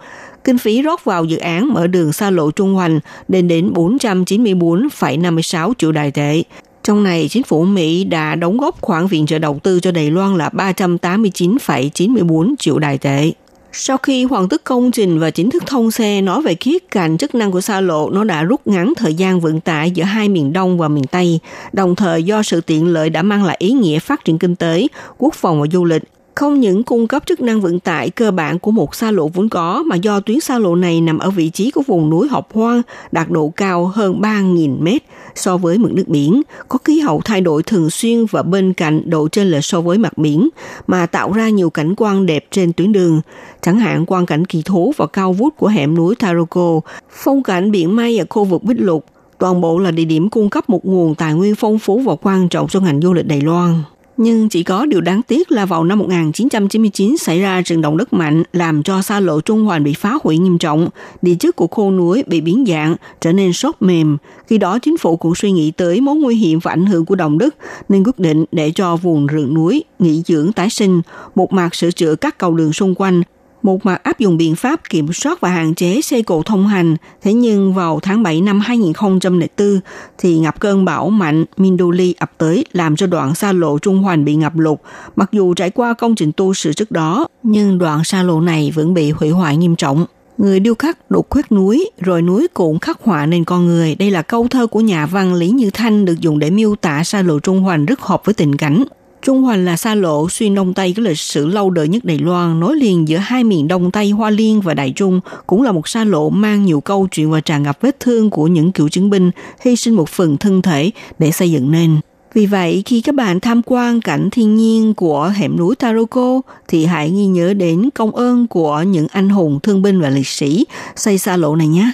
[0.44, 5.74] Kinh phí rót vào dự án mở đường xa lộ Trung Hoành lên đến 494,56
[5.78, 6.44] triệu đài tệ.
[6.84, 10.12] Trong này, chính phủ Mỹ đã đóng góp khoản viện trợ đầu tư cho Đài
[10.12, 13.32] Loan là 389,94 triệu đài tệ.
[13.76, 17.18] Sau khi hoàn tất công trình và chính thức thông xe nói về khía cạnh
[17.18, 20.30] chức năng của xa lộ, nó đã rút ngắn thời gian vận tải giữa hai
[20.30, 21.40] miền Đông và miền Tây,
[21.72, 24.88] đồng thời do sự tiện lợi đã mang lại ý nghĩa phát triển kinh tế,
[25.18, 26.04] quốc phòng và du lịch,
[26.36, 29.50] không những cung cấp chức năng vận tải cơ bản của một xa lộ vốn
[29.50, 32.54] có mà do tuyến xa lộ này nằm ở vị trí của vùng núi Học
[32.54, 35.04] Hoang đạt độ cao hơn 3.000 mét
[35.36, 39.10] so với mực nước biển, có khí hậu thay đổi thường xuyên và bên cạnh
[39.10, 40.50] độ trên lệch so với mặt biển
[40.88, 43.22] mà tạo ra nhiều cảnh quan đẹp trên tuyến đường,
[43.62, 47.72] chẳng hạn quang cảnh kỳ thú và cao vút của hẻm núi Taroko, phong cảnh
[47.72, 49.06] biển mây ở khu vực Bích Lục,
[49.38, 52.50] toàn bộ là địa điểm cung cấp một nguồn tài nguyên phong phú và quan
[52.50, 53.84] trọng cho ngành du lịch Đài Loan.
[54.18, 58.14] Nhưng chỉ có điều đáng tiếc là vào năm 1999 xảy ra trận động đất
[58.14, 60.90] mạnh làm cho xa lộ Trung Hoàn bị phá hủy nghiêm trọng,
[61.22, 64.18] địa chất của khô núi bị biến dạng, trở nên sốt mềm.
[64.48, 67.16] Khi đó chính phủ cũng suy nghĩ tới mối nguy hiểm và ảnh hưởng của
[67.16, 67.56] động đất
[67.90, 71.02] nên quyết định để cho vùng rừng núi nghỉ dưỡng tái sinh,
[71.36, 73.24] một mặt sửa chữa các cầu đường xung quanh
[73.64, 76.96] một mặt áp dụng biện pháp kiểm soát và hạn chế xe cộ thông hành.
[77.22, 79.80] Thế nhưng vào tháng 7 năm 2004
[80.18, 84.26] thì ngập cơn bão mạnh Minduli ập tới làm cho đoạn xa lộ Trung Hoành
[84.26, 84.80] bị ngập lụt.
[85.16, 88.72] Mặc dù trải qua công trình tu sửa trước đó, nhưng đoạn xa lộ này
[88.76, 90.06] vẫn bị hủy hoại nghiêm trọng.
[90.38, 93.96] Người điêu khắc đục khoét núi, rồi núi cũng khắc họa nên con người.
[93.96, 97.04] Đây là câu thơ của nhà văn Lý Như Thanh được dùng để miêu tả
[97.04, 98.84] xa lộ Trung Hoành rất hợp với tình cảnh
[99.24, 102.18] Trung Hoành là xa lộ xuyên Đông Tây có lịch sử lâu đời nhất Đài
[102.18, 105.72] Loan, nối liền giữa hai miền Đông Tây Hoa Liên và Đại Trung, cũng là
[105.72, 108.90] một xa lộ mang nhiều câu chuyện và tràn ngập vết thương của những cựu
[108.90, 109.32] chiến binh
[109.62, 111.98] hy sinh một phần thân thể để xây dựng nên.
[112.34, 116.86] Vì vậy, khi các bạn tham quan cảnh thiên nhiên của hẻm núi Taroko thì
[116.86, 120.66] hãy ghi nhớ đến công ơn của những anh hùng thương binh và liệt sĩ
[120.96, 121.92] xây xa lộ này nhé.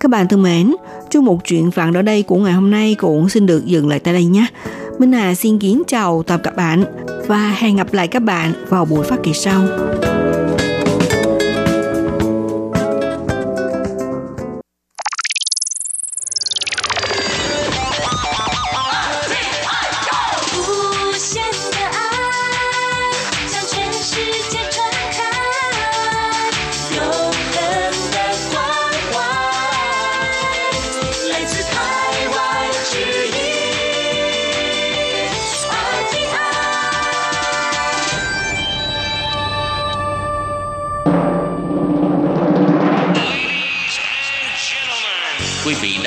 [0.00, 0.74] Các bạn thân mến,
[1.10, 3.98] chung một chuyện vạn ở đây của ngày hôm nay cũng xin được dừng lại
[3.98, 4.46] tại đây nhé.
[4.98, 6.84] Minh Hà xin kính chào tạm các bạn
[7.26, 9.62] và hẹn gặp lại các bạn vào buổi phát kỳ sau.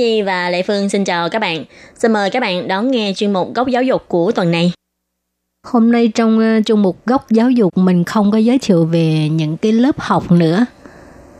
[0.00, 1.64] Nhi và Lệ Phương xin chào các bạn.
[1.94, 4.72] Xin mời các bạn đón nghe chuyên mục Góc Giáo dục của tuần này.
[5.66, 9.28] Hôm nay trong ờ, chuyên mục Góc Giáo dục mình không có giới thiệu về
[9.28, 10.66] những cái lớp học nữa,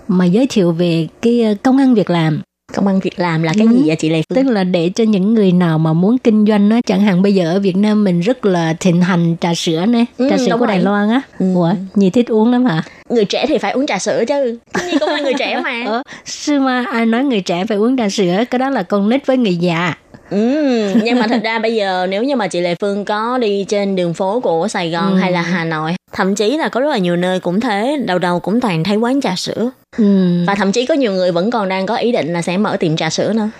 [0.09, 2.41] mà giới thiệu về cái ờ, công ăn việc làm
[2.75, 3.77] công ăn việc làm là cái ừ.
[3.77, 4.37] gì vậy chị Lê Phương?
[4.37, 7.35] Tức là để cho những người nào mà muốn kinh doanh nó chẳng hạn bây
[7.35, 10.57] giờ ở Việt Nam mình rất là thịnh hành trà sữa nè, ừ, trà sữa
[10.59, 11.21] của Đài Loan á.
[11.39, 11.55] Ừ.
[11.55, 12.83] Ủa, Nhi thích uống lắm hả?
[13.09, 14.59] Người trẻ thì phải uống trà sữa chứ.
[14.87, 15.85] Nhi cũng là người trẻ mà.
[15.87, 19.09] Ờ, sư mà ai nói người trẻ phải uống trà sữa, cái đó là con
[19.09, 19.95] nít với người già.
[20.31, 23.65] Ừ, nhưng mà thật ra bây giờ nếu như mà chị Lê Phương có đi
[23.69, 25.19] trên đường phố của Sài Gòn ừ.
[25.19, 28.19] hay là Hà Nội, thậm chí là có rất là nhiều nơi cũng thế, đầu
[28.19, 29.71] đầu cũng toàn thấy quán trà sữa.
[29.99, 30.05] Ừ.
[30.47, 32.77] Và thậm chí có nhiều người vẫn còn đang có ý định là sẽ mở
[32.77, 33.51] tiệm trà sữa nữa.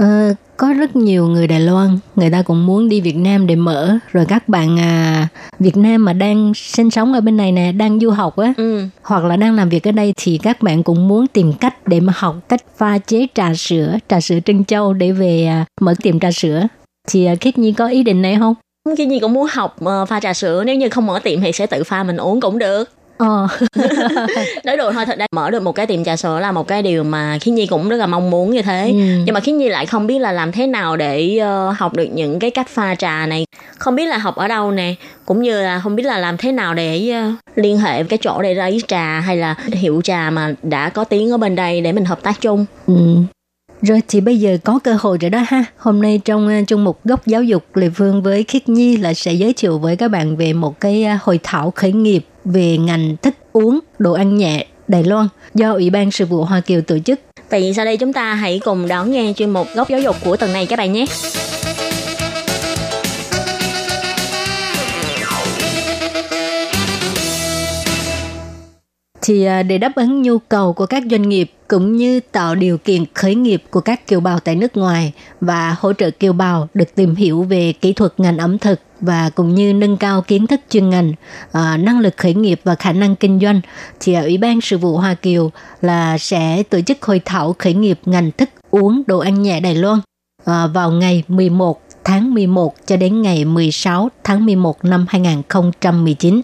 [0.00, 3.56] Ờ, có rất nhiều người Đài Loan, người ta cũng muốn đi Việt Nam để
[3.56, 3.98] mở.
[4.12, 8.00] Rồi các bạn à, Việt Nam mà đang sinh sống ở bên này nè, đang
[8.00, 8.84] du học á, ừ.
[9.02, 12.00] hoặc là đang làm việc ở đây thì các bạn cũng muốn tìm cách để
[12.00, 15.94] mà học cách pha chế trà sữa, trà sữa Trân Châu để về à, mở
[16.02, 16.66] tiệm trà sữa.
[17.08, 18.54] Thì à, Khiết Nhi có ý định này không?
[18.96, 21.52] Khi Nhi cũng muốn học uh, pha trà sữa, nếu như không mở tiệm thì
[21.52, 22.90] sẽ tự pha mình uống cũng được.
[23.20, 23.48] Ờ.
[24.64, 26.82] nói đùa thôi thật ra mở được một cái tiệm trà sữa là một cái
[26.82, 28.96] điều mà khiến nhi cũng rất là mong muốn như thế ừ.
[29.24, 32.04] nhưng mà khiến nhi lại không biết là làm thế nào để uh, học được
[32.04, 33.46] những cái cách pha trà này
[33.78, 34.94] không biết là học ở đâu nè
[35.26, 38.42] cũng như là không biết là làm thế nào để uh, liên hệ cái chỗ
[38.42, 41.92] để lấy trà hay là hiệu trà mà đã có tiếng ở bên đây để
[41.92, 42.94] mình hợp tác chung ừ.
[43.82, 45.64] Rồi thì bây giờ có cơ hội rồi đó ha.
[45.76, 49.14] Hôm nay trong uh, trong mục góc giáo dục Lê Phương với Khiết Nhi là
[49.14, 53.16] sẽ giới thiệu với các bạn về một cái hội thảo khởi nghiệp về ngành
[53.22, 56.98] thức uống, đồ ăn nhẹ Đài Loan do Ủy ban Sự vụ Hoa Kiều tổ
[56.98, 57.20] chức.
[57.50, 60.36] Vậy sau đây chúng ta hãy cùng đón nghe chuyên mục góc giáo dục của
[60.36, 61.06] tuần này các bạn nhé.
[69.22, 72.78] thì à, để đáp ứng nhu cầu của các doanh nghiệp cũng như tạo điều
[72.78, 76.68] kiện khởi nghiệp của các kiều bào tại nước ngoài và hỗ trợ kiều bào
[76.74, 80.46] được tìm hiểu về kỹ thuật ngành ẩm thực và cũng như nâng cao kiến
[80.46, 81.12] thức chuyên ngành,
[81.52, 83.60] à, năng lực khởi nghiệp và khả năng kinh doanh
[84.00, 87.74] thì à, Ủy ban Sự vụ Hoa Kiều là sẽ tổ chức hội thảo khởi
[87.74, 90.00] nghiệp ngành thức uống đồ ăn nhẹ Đài Loan
[90.44, 96.40] à, vào ngày 11 tháng 11 cho đến ngày 16 tháng 11 năm 2019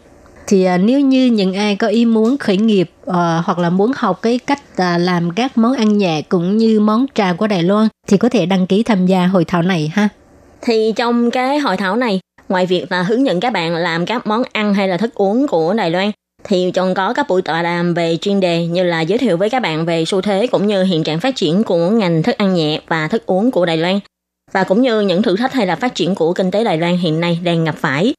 [0.47, 3.93] thì à, nếu như những ai có ý muốn khởi nghiệp à, hoặc là muốn
[3.97, 7.63] học cái cách à, làm các món ăn nhẹ cũng như món trà của Đài
[7.63, 10.09] Loan thì có thể đăng ký tham gia hội thảo này ha.
[10.63, 14.27] Thì trong cái hội thảo này, ngoài việc là hướng dẫn các bạn làm các
[14.27, 16.11] món ăn hay là thức uống của Đài Loan,
[16.45, 19.51] thì còn có các buổi tọa đàm về chuyên đề như là giới thiệu với
[19.51, 22.55] các bạn về xu thế cũng như hiện trạng phát triển của ngành thức ăn
[22.55, 24.01] nhẹ và thức uống của Đài Loan
[24.53, 26.97] và cũng như những thử thách hay là phát triển của kinh tế Đài Loan
[26.97, 28.15] hiện nay đang gặp phải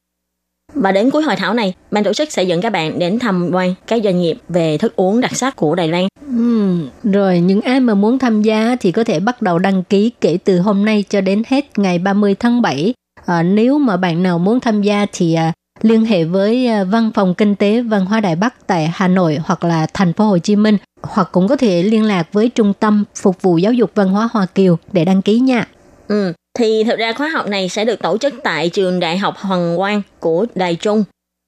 [0.74, 3.50] và đến cuối hội thảo này, ban tổ chức sẽ dẫn các bạn đến tham
[3.52, 6.06] quan các doanh nghiệp về thức uống đặc sắc của Đài Loan.
[6.26, 6.78] Ừ,
[7.12, 10.38] rồi những ai mà muốn tham gia thì có thể bắt đầu đăng ký kể
[10.44, 12.94] từ hôm nay cho đến hết ngày 30 tháng 7.
[13.28, 17.10] À, nếu mà bạn nào muốn tham gia thì à, liên hệ với à, Văn
[17.14, 20.38] phòng Kinh tế Văn hóa đại Bắc tại Hà Nội hoặc là thành phố Hồ
[20.38, 23.90] Chí Minh hoặc cũng có thể liên lạc với Trung tâm Phục vụ Giáo dục
[23.94, 25.66] Văn hóa Hoa Kiều để đăng ký nha.
[26.08, 29.34] Ừ, thì thực ra khóa học này sẽ được tổ chức tại trường Đại học
[29.38, 31.04] Hoàng Quang của Đài Trung.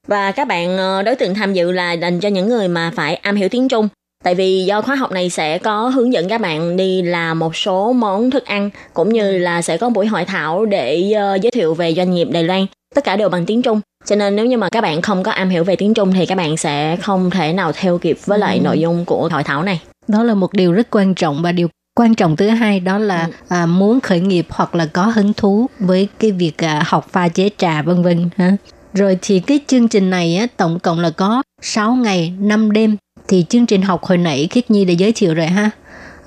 [0.07, 3.35] Và các bạn đối tượng tham dự là dành cho những người mà phải am
[3.35, 3.87] hiểu tiếng Trung
[4.23, 7.55] Tại vì do khóa học này sẽ có hướng dẫn các bạn đi làm một
[7.55, 11.51] số món thức ăn cũng như là sẽ có buổi hội thảo để uh, giới
[11.51, 12.65] thiệu về doanh nghiệp Đài Loan.
[12.95, 13.81] Tất cả đều bằng tiếng Trung.
[14.05, 16.25] Cho nên nếu như mà các bạn không có am hiểu về tiếng Trung thì
[16.25, 18.63] các bạn sẽ không thể nào theo kịp với lại ừ.
[18.63, 19.81] nội dung của hội thảo này.
[20.07, 21.67] Đó là một điều rất quan trọng và điều
[21.99, 23.31] quan trọng thứ hai đó là ừ.
[23.49, 27.27] à, muốn khởi nghiệp hoặc là có hứng thú với cái việc à, học pha
[27.27, 28.55] chế trà vân vân ha.
[28.93, 32.95] Rồi thì cái chương trình này á, tổng cộng là có 6 ngày 5 đêm
[33.31, 35.69] thì chương trình học hồi nãy Khiết Nhi đã giới thiệu rồi ha.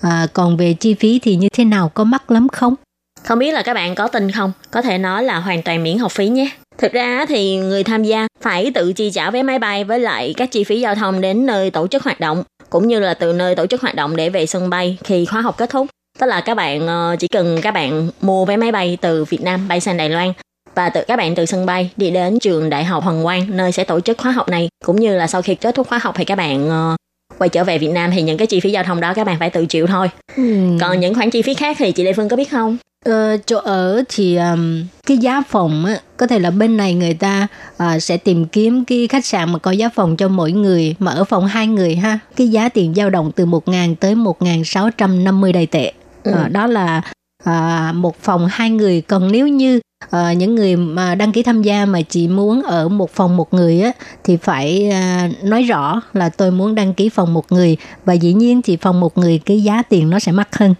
[0.00, 2.74] À, còn về chi phí thì như thế nào có mắc lắm không?
[3.22, 4.52] Không biết là các bạn có tin không?
[4.70, 6.50] Có thể nói là hoàn toàn miễn học phí nhé.
[6.78, 10.34] Thực ra thì người tham gia phải tự chi trả vé máy bay với lại
[10.36, 13.32] các chi phí giao thông đến nơi tổ chức hoạt động, cũng như là từ
[13.32, 15.86] nơi tổ chức hoạt động để về sân bay khi khóa học kết thúc.
[16.18, 19.42] Tức là các bạn ờ, chỉ cần các bạn mua vé máy bay từ Việt
[19.42, 20.32] Nam bay sang Đài Loan
[20.74, 23.72] và tự các bạn từ sân bay đi đến trường Đại học Hoàng Quang nơi
[23.72, 26.14] sẽ tổ chức khóa học này cũng như là sau khi kết thúc khóa học
[26.18, 26.96] thì các bạn uh,
[27.38, 29.38] quay trở về Việt Nam thì những cái chi phí giao thông đó các bạn
[29.38, 30.10] phải tự chịu thôi.
[30.36, 30.42] Ừ.
[30.80, 32.76] Còn những khoản chi phí khác thì chị Lê Phương có biết không?
[33.04, 37.14] Ờ, chỗ ở thì um, cái giá phòng á, có thể là bên này người
[37.14, 37.46] ta
[37.82, 41.12] uh, sẽ tìm kiếm cái khách sạn mà có giá phòng cho mỗi người mà
[41.12, 45.66] ở phòng hai người ha cái giá tiền dao động từ 1.000 tới 1.650 đầy
[45.66, 46.32] tệ ừ.
[46.44, 47.02] uh, đó là
[47.44, 49.80] à, một phòng hai người còn nếu như
[50.10, 53.54] à, những người mà đăng ký tham gia mà chỉ muốn ở một phòng một
[53.54, 53.92] người á
[54.24, 58.32] thì phải à, nói rõ là tôi muốn đăng ký phòng một người và dĩ
[58.32, 60.74] nhiên thì phòng một người cái giá tiền nó sẽ mắc hơn.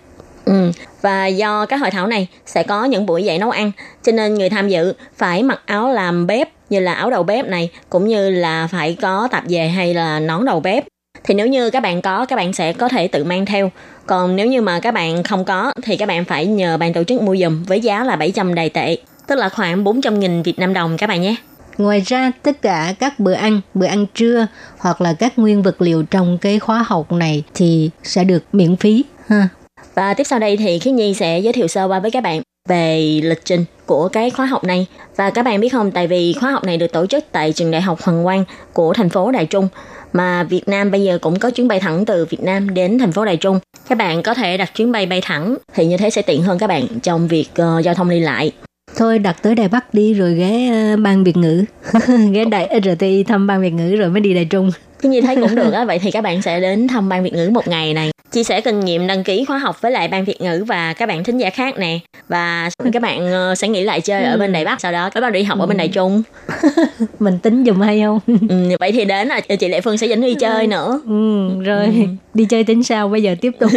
[0.45, 0.71] Ừ.
[1.03, 3.73] Và do các hội thảo này sẽ có những buổi dạy nấu ăn,
[4.03, 7.47] cho nên người tham dự phải mặc áo làm bếp như là áo đầu bếp
[7.47, 10.85] này, cũng như là phải có tạp dề hay là nón đầu bếp.
[11.25, 13.71] Thì nếu như các bạn có, các bạn sẽ có thể tự mang theo.
[14.07, 17.05] Còn nếu như mà các bạn không có, thì các bạn phải nhờ ban tổ
[17.05, 20.75] chức mua dùm với giá là 700 đài tệ tức là khoảng 400.000 Việt Nam
[20.75, 21.37] đồng các bạn nhé.
[21.79, 24.47] Ngoài ra, tất cả các bữa ăn, bữa ăn trưa
[24.79, 28.77] hoặc là các nguyên vật liệu trong cái khóa học này thì sẽ được miễn
[28.77, 29.05] phí.
[29.27, 29.49] Ha.
[29.95, 32.43] Và tiếp sau đây thì Khiết Nhi sẽ giới thiệu sơ qua với các bạn
[32.69, 34.87] về lịch trình của cái khóa học này.
[35.17, 37.71] Và các bạn biết không, tại vì khóa học này được tổ chức tại trường
[37.71, 39.69] đại học Hoàng Quang của thành phố Đài Trung,
[40.15, 43.13] mà Việt Nam bây giờ cũng có chuyến bay thẳng từ Việt Nam đến thành
[43.13, 43.59] phố Đài Trung.
[43.89, 46.59] Các bạn có thể đặt chuyến bay bay thẳng, thì như thế sẽ tiện hơn
[46.59, 48.53] các bạn trong việc uh, giao thông đi lại.
[48.97, 51.65] Thôi đặt tới Đài Bắc đi rồi ghé uh, ban Việt ngữ.
[52.33, 54.71] Ghé Đài RTI thăm ban Việt ngữ rồi mới đi Đài Trung.
[55.03, 57.33] Cái như thấy cũng được á vậy thì các bạn sẽ đến thăm ban Việt
[57.33, 60.25] ngữ một ngày này chia sẻ kinh nghiệm đăng ký khóa học với lại ban
[60.25, 61.99] Việt ngữ và các bạn thính giả khác nè.
[62.29, 65.21] Và các bạn uh, sẽ nghỉ lại chơi ở bên Đài Bắc sau đó các
[65.21, 66.23] bạn đi học ở bên Đài Trung.
[67.19, 68.21] Mình tính dùm hay không?
[68.49, 71.01] Ừ, vậy thì đến là chị Lệ Phương sẽ dẫn đi chơi nữa.
[71.07, 71.85] Ừ, rồi.
[71.87, 71.93] Ừ.
[72.35, 73.09] đi chơi tính sao?
[73.09, 73.71] Bây giờ tiếp tục.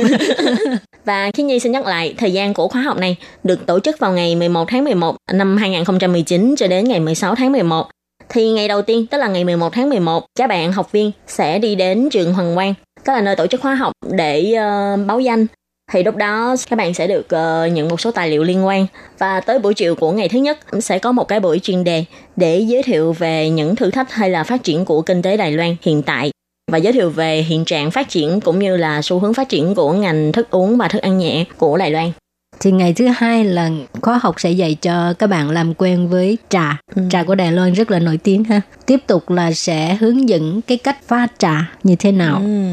[1.06, 4.00] Và khi Nhi xin nhắc lại thời gian của khóa học này được tổ chức
[4.00, 7.88] vào ngày 11 tháng 11 năm 2019 cho đến ngày 16 tháng 11
[8.30, 11.60] thì ngày đầu tiên, tức là ngày 11 tháng 11, các bạn học viên sẽ
[11.60, 12.74] đi đến trường Hoàng Quang,
[13.08, 15.46] tức là nơi tổ chức khóa học để uh, báo danh.
[15.92, 18.88] Thì lúc đó các bạn sẽ được uh, nhận một số tài liệu liên quan.
[19.18, 22.06] Và tới buổi chiều của ngày thứ nhất sẽ có một cái buổi chuyên đề
[22.36, 25.52] để giới thiệu về những thử thách hay là phát triển của kinh tế Đài
[25.52, 26.32] Loan hiện tại.
[26.72, 29.76] Và giới thiệu về hiện trạng phát triển cũng như là xu hướng phát triển
[29.76, 32.12] của ngành thức uống và thức ăn nhẹ của Đài Loan
[32.60, 33.70] thì ngày thứ hai là
[34.02, 36.78] khóa học sẽ dạy cho các bạn làm quen với trà.
[36.96, 37.02] Ừ.
[37.10, 38.62] trà của Đài Loan rất là nổi tiếng ha.
[38.86, 42.36] Tiếp tục là sẽ hướng dẫn cái cách pha trà như thế nào.
[42.36, 42.72] Ừ.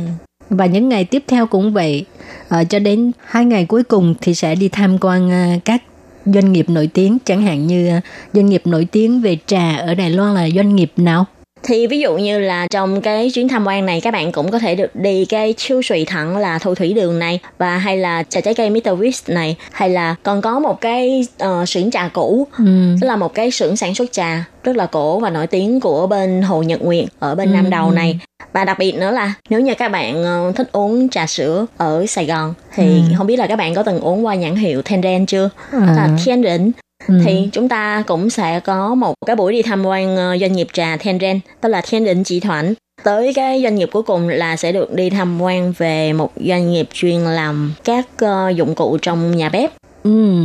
[0.50, 2.04] và những ngày tiếp theo cũng vậy.
[2.48, 5.82] À, cho đến hai ngày cuối cùng thì sẽ đi tham quan à, các
[6.26, 7.18] doanh nghiệp nổi tiếng.
[7.24, 8.00] Chẳng hạn như à,
[8.32, 11.26] doanh nghiệp nổi tiếng về trà ở Đài Loan là doanh nghiệp nào
[11.64, 14.58] thì ví dụ như là trong cái chuyến tham quan này các bạn cũng có
[14.58, 18.22] thể được đi cái chiêu sụy thẳng là thu thủy đường này và hay là
[18.22, 18.88] trà trái cây Mr.
[18.88, 22.64] Wish này hay là còn có một cái uh, xưởng trà cũ ừ.
[23.00, 26.06] tức là một cái xưởng sản xuất trà rất là cổ và nổi tiếng của
[26.06, 27.54] bên Hồ Nhật Nguyệt ở bên ừ.
[27.54, 28.18] Nam Đầu này
[28.52, 32.06] và đặc biệt nữa là nếu như các bạn uh, thích uống trà sữa ở
[32.06, 33.14] Sài Gòn thì ừ.
[33.18, 35.94] không biết là các bạn có từng uống qua nhãn hiệu Tenren chưa à.
[35.96, 36.72] là Thiên Rỉnh
[37.08, 37.14] Ừ.
[37.24, 40.68] thì chúng ta cũng sẽ có một cái buổi đi tham quan ờ, doanh nghiệp
[40.72, 44.56] trà Tenren tức là Thiên Định Chỉ Thoản tới cái doanh nghiệp cuối cùng là
[44.56, 48.98] sẽ được đi tham quan về một doanh nghiệp chuyên làm các uh, dụng cụ
[49.02, 49.70] trong nhà bếp
[50.04, 50.38] Ừ.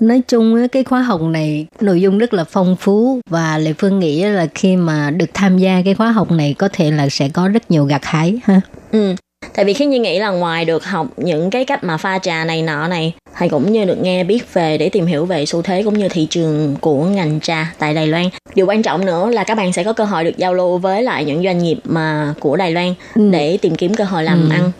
[0.00, 3.98] Nói chung cái khóa học này nội dung rất là phong phú và Lệ Phương
[3.98, 7.28] nghĩ là khi mà được tham gia cái khóa học này có thể là sẽ
[7.28, 8.60] có rất nhiều gặt hái ha.
[8.92, 9.14] Ừ
[9.54, 12.44] tại vì khi như nghĩ là ngoài được học những cái cách mà pha trà
[12.44, 15.62] này nọ này hay cũng như được nghe biết về để tìm hiểu về xu
[15.62, 19.30] thế cũng như thị trường của ngành trà tại Đài Loan điều quan trọng nữa
[19.30, 21.78] là các bạn sẽ có cơ hội được giao lưu với lại những doanh nghiệp
[21.84, 23.30] mà của Đài Loan ừ.
[23.30, 24.54] để tìm kiếm cơ hội làm ừ.
[24.54, 24.72] ăn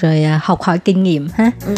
[0.00, 1.74] rồi à, học hỏi kinh nghiệm ha ừ.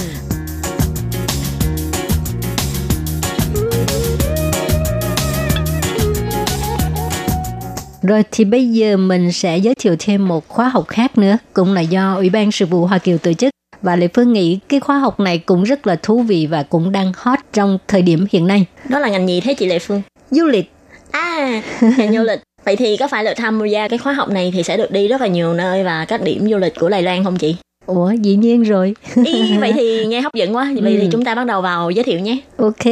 [8.06, 11.72] Rồi thì bây giờ mình sẽ giới thiệu thêm một khóa học khác nữa, cũng
[11.72, 13.50] là do Ủy ban Sự vụ Hoa Kiều tổ chức.
[13.82, 16.92] Và Lệ Phương nghĩ cái khóa học này cũng rất là thú vị và cũng
[16.92, 18.66] đang hot trong thời điểm hiện nay.
[18.88, 20.02] Đó là ngành gì thế chị Lệ Phương?
[20.30, 20.72] Du lịch.
[21.10, 21.62] À,
[21.98, 22.40] ngành du lịch.
[22.64, 25.08] Vậy thì có phải là tham gia cái khóa học này thì sẽ được đi
[25.08, 27.56] rất là nhiều nơi và các điểm du lịch của Đài Loan không chị?
[27.86, 28.94] Ủa, dĩ nhiên rồi.
[29.24, 30.72] Ý, vậy thì nghe hấp dẫn quá.
[30.82, 30.98] Vậy ừ.
[31.00, 32.38] thì chúng ta bắt đầu vào giới thiệu nhé.
[32.56, 32.84] Ok.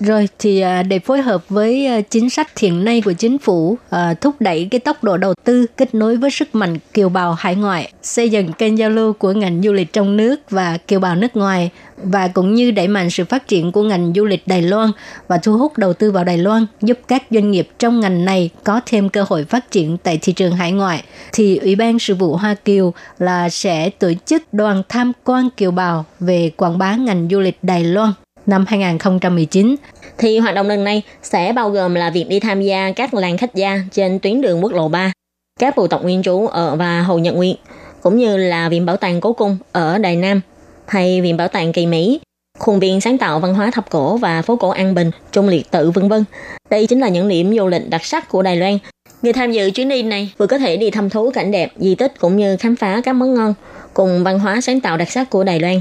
[0.00, 3.78] Rồi thì à, để phối hợp với à, chính sách hiện nay của chính phủ
[3.90, 7.34] à, thúc đẩy cái tốc độ đầu tư kết nối với sức mạnh kiều bào
[7.34, 11.00] hải ngoại, xây dựng kênh giao lưu của ngành du lịch trong nước và kiều
[11.00, 14.48] bào nước ngoài và cũng như đẩy mạnh sự phát triển của ngành du lịch
[14.48, 14.90] Đài Loan
[15.28, 18.50] và thu hút đầu tư vào Đài Loan, giúp các doanh nghiệp trong ngành này
[18.64, 22.14] có thêm cơ hội phát triển tại thị trường hải ngoại, thì Ủy ban Sự
[22.14, 26.96] vụ Hoa Kiều là sẽ tổ chức đoàn tham quan kiều bào về quảng bá
[26.96, 28.12] ngành du lịch Đài Loan
[28.50, 29.76] năm 2019.
[30.18, 33.36] Thì hoạt động lần này sẽ bao gồm là việc đi tham gia các làng
[33.36, 35.12] khách gia trên tuyến đường quốc lộ 3,
[35.60, 37.56] các bộ tộc nguyên trú ở và Hồ Nhật Nguyệt,
[38.02, 40.40] cũng như là Viện Bảo tàng Cố Cung ở Đài Nam
[40.86, 42.20] hay Viện Bảo tàng Kỳ Mỹ,
[42.58, 45.70] khuôn viên sáng tạo văn hóa thập cổ và phố cổ An Bình, Trung Liệt
[45.70, 46.24] Tự vân vân.
[46.70, 48.78] Đây chính là những điểm du lịch đặc sắc của Đài Loan.
[49.22, 51.94] Người tham dự chuyến đi này vừa có thể đi thăm thú cảnh đẹp, di
[51.94, 53.54] tích cũng như khám phá các món ngon
[53.94, 55.80] cùng văn hóa sáng tạo đặc sắc của Đài Loan.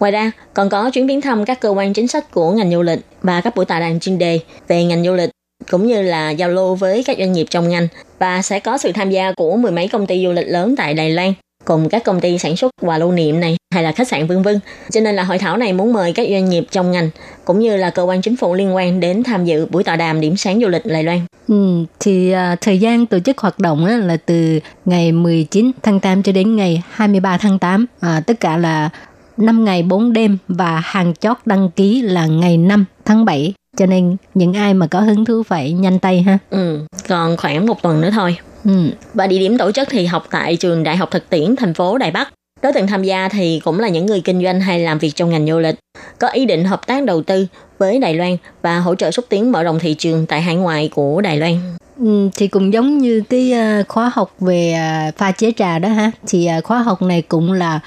[0.00, 2.82] Ngoài ra, còn có chuyến viếng thăm các cơ quan chính sách của ngành du
[2.82, 5.30] lịch và các buổi tọa đàm chuyên đề về ngành du lịch
[5.70, 7.88] cũng như là giao lưu với các doanh nghiệp trong ngành
[8.18, 10.94] và sẽ có sự tham gia của mười mấy công ty du lịch lớn tại
[10.94, 11.32] Đài Loan
[11.64, 14.42] cùng các công ty sản xuất quà lưu niệm này hay là khách sạn vân
[14.42, 14.60] vân.
[14.90, 17.10] Cho nên là hội thảo này muốn mời các doanh nghiệp trong ngành
[17.44, 20.20] cũng như là cơ quan chính phủ liên quan đến tham dự buổi tọa đàm
[20.20, 21.20] điểm sáng du lịch Đài Loan.
[21.48, 26.00] Ừ, thì à, thời gian tổ chức hoạt động á, là từ ngày 19 tháng
[26.00, 27.86] 8 cho đến ngày 23 tháng 8.
[28.00, 28.90] À, tất cả là
[29.36, 33.54] 5 ngày 4 đêm và hàng chót đăng ký là ngày 5 tháng 7.
[33.76, 36.38] Cho nên những ai mà có hứng thú phải nhanh tay ha.
[36.50, 38.36] Ừ, còn khoảng một tuần nữa thôi.
[38.64, 38.90] Ừ.
[39.14, 41.98] Và địa điểm tổ chức thì học tại trường Đại học Thực tiễn thành phố
[41.98, 42.28] Đài Bắc.
[42.64, 45.30] Đối tượng tham gia thì cũng là những người kinh doanh hay làm việc trong
[45.30, 45.74] ngành du lịch,
[46.18, 47.46] có ý định hợp tác đầu tư
[47.78, 50.90] với Đài Loan và hỗ trợ xúc tiến mở rộng thị trường tại hải ngoại
[50.94, 51.54] của Đài Loan.
[51.98, 55.88] Ừ, thì cũng giống như cái à, khóa học về à, pha chế trà đó
[55.88, 57.80] ha thì à, khóa học này cũng là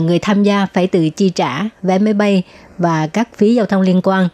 [0.00, 2.42] người tham gia phải tự chi trả vé máy bay
[2.78, 4.28] và các phí giao thông liên quan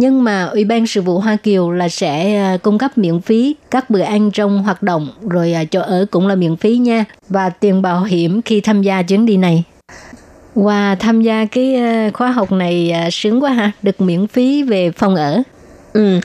[0.00, 3.56] nhưng mà Ủy ban Sự vụ Hoa Kiều là sẽ à, cung cấp miễn phí
[3.70, 7.04] các bữa ăn trong hoạt động, rồi à, chỗ ở cũng là miễn phí nha,
[7.28, 9.62] và tiền bảo hiểm khi tham gia chuyến đi này.
[10.54, 14.90] Và tham gia cái à, khóa học này sướng quá ha, được miễn phí về
[14.90, 15.42] phòng ở.
[15.92, 16.20] Ừ,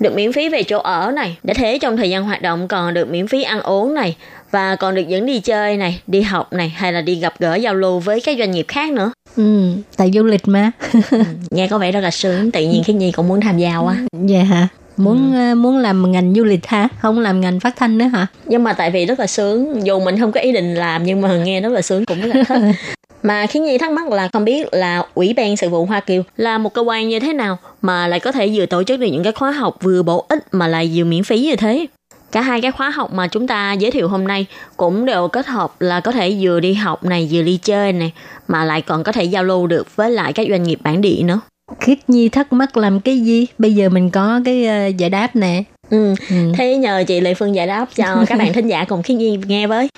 [0.00, 2.94] được miễn phí về chỗ ở này, đã thế trong thời gian hoạt động còn
[2.94, 4.16] được miễn phí ăn uống này
[4.50, 7.54] và còn được dẫn đi chơi này, đi học này hay là đi gặp gỡ
[7.54, 9.10] giao lưu với các doanh nghiệp khác nữa.
[9.36, 10.70] Ừ, tại du lịch mà.
[11.10, 11.18] ừ,
[11.50, 13.96] nghe có vẻ rất là sướng, tự nhiên cái gì cũng muốn tham gia quá.
[14.26, 14.68] Dạ hả?
[14.96, 15.50] muốn ừ.
[15.50, 18.64] Ờ, muốn làm ngành du lịch hả không làm ngành phát thanh nữa hả nhưng
[18.64, 21.36] mà tại vì rất là sướng dù mình không có ý định làm nhưng mà
[21.36, 22.74] nghe rất là sướng cũng rất là thích
[23.22, 26.22] Mà khiến Nhi thắc mắc là không biết là Ủy ban Sự vụ Hoa Kiều
[26.36, 29.06] là một cơ quan như thế nào mà lại có thể vừa tổ chức được
[29.06, 31.86] những cái khóa học vừa bổ ích mà lại vừa miễn phí như thế.
[32.32, 34.46] Cả hai cái khóa học mà chúng ta giới thiệu hôm nay
[34.76, 38.12] cũng đều kết hợp là có thể vừa đi học này vừa đi chơi này
[38.48, 41.22] mà lại còn có thể giao lưu được với lại các doanh nghiệp bản địa
[41.24, 41.40] nữa.
[41.80, 43.46] Khiết Nhi thắc mắc làm cái gì?
[43.58, 45.62] Bây giờ mình có cái uh, giải đáp nè.
[45.90, 46.14] Ừ.
[46.30, 49.16] ừ, thế nhờ chị Lệ Phương giải đáp cho các bạn thính giả cùng Khiết
[49.16, 49.88] Nhi nghe với.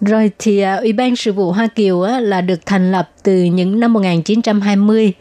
[0.00, 3.42] Rồi thì uh, Ủy ban Sự vụ Hoa Kiều uh, là được thành lập từ
[3.42, 5.12] những năm 1920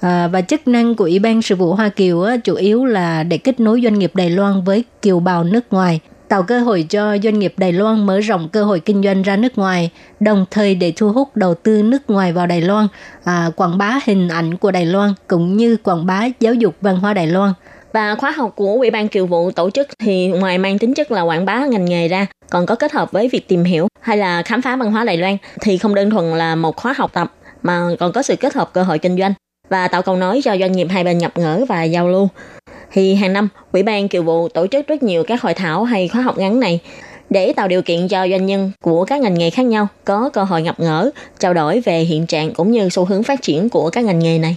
[0.00, 3.22] À, và chức năng của Ủy ban Sự vụ Hoa Kiều á, chủ yếu là
[3.22, 6.86] để kết nối doanh nghiệp Đài Loan với kiều bào nước ngoài, tạo cơ hội
[6.88, 9.90] cho doanh nghiệp Đài Loan mở rộng cơ hội kinh doanh ra nước ngoài,
[10.20, 12.88] đồng thời để thu hút đầu tư nước ngoài vào Đài Loan,
[13.24, 16.96] à, quảng bá hình ảnh của Đài Loan cũng như quảng bá giáo dục văn
[16.96, 17.52] hóa Đài Loan.
[17.92, 21.10] Và khóa học của Ủy ban Kiều vụ tổ chức thì ngoài mang tính chất
[21.10, 24.16] là quảng bá ngành nghề ra, còn có kết hợp với việc tìm hiểu hay
[24.16, 27.10] là khám phá văn hóa Đài Loan thì không đơn thuần là một khóa học
[27.12, 27.32] tập
[27.62, 29.32] mà còn có sự kết hợp cơ hội kinh doanh
[29.68, 32.28] và tạo cầu nối cho doanh nghiệp hai bên nhập ngỡ và giao lưu.
[32.92, 36.08] Thì hàng năm, Ủy ban Kiều vụ tổ chức rất nhiều các hội thảo hay
[36.08, 36.80] khóa học ngắn này
[37.30, 40.44] để tạo điều kiện cho doanh nhân của các ngành nghề khác nhau có cơ
[40.44, 43.90] hội gặp ngỡ trao đổi về hiện trạng cũng như xu hướng phát triển của
[43.90, 44.56] các ngành nghề này.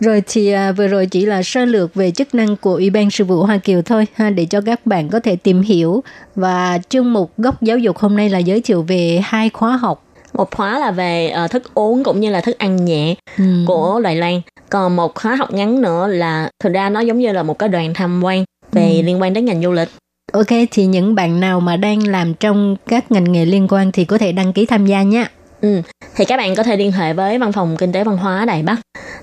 [0.00, 3.10] Rồi thì à, vừa rồi chỉ là sơ lược về chức năng của Ủy ban
[3.10, 6.02] Sự vụ Hoa Kiều thôi ha để cho các bạn có thể tìm hiểu
[6.34, 10.04] và chương mục góc giáo dục hôm nay là giới thiệu về hai khóa học
[10.32, 13.44] một khóa là về uh, thức uống cũng như là thức ăn nhẹ ừ.
[13.66, 17.32] của Đài Loan còn một khóa học ngắn nữa là thực ra nó giống như
[17.32, 19.02] là một cái đoàn tham quan về ừ.
[19.02, 19.88] liên quan đến ngành du lịch
[20.32, 24.04] Ok, thì những bạn nào mà đang làm trong các ngành nghề liên quan thì
[24.04, 25.26] có thể đăng ký tham gia nhé.
[25.60, 25.82] Ừ,
[26.16, 28.62] thì các bạn có thể liên hệ với Văn phòng Kinh tế Văn hóa Đài
[28.62, 28.80] Bắc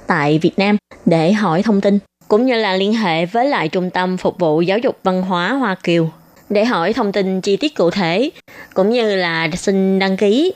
[0.07, 3.89] tại Việt Nam để hỏi thông tin, cũng như là liên hệ với lại Trung
[3.89, 6.09] tâm Phục vụ Giáo dục Văn hóa Hoa Kiều
[6.49, 8.29] để hỏi thông tin chi tiết cụ thể,
[8.73, 10.53] cũng như là xin đăng ký.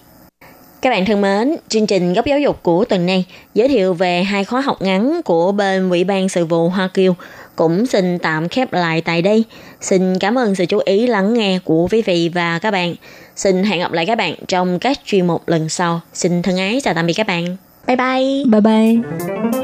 [0.84, 4.24] Các bạn thân mến, chương trình Góc Giáo dục của tuần này giới thiệu về
[4.24, 7.16] hai khóa học ngắn của bên Ủy ban Sự vụ Hoa Kiều
[7.56, 9.44] cũng xin tạm khép lại tại đây.
[9.82, 12.96] Xin cảm ơn sự chú ý lắng nghe của quý vị và các bạn.
[13.36, 16.02] Xin hẹn gặp lại các bạn trong các chuyên mục lần sau.
[16.14, 17.58] Xin thân ái chào tạm biệt các bạn.
[17.88, 18.44] Bye bye.
[18.46, 19.63] Bye bye.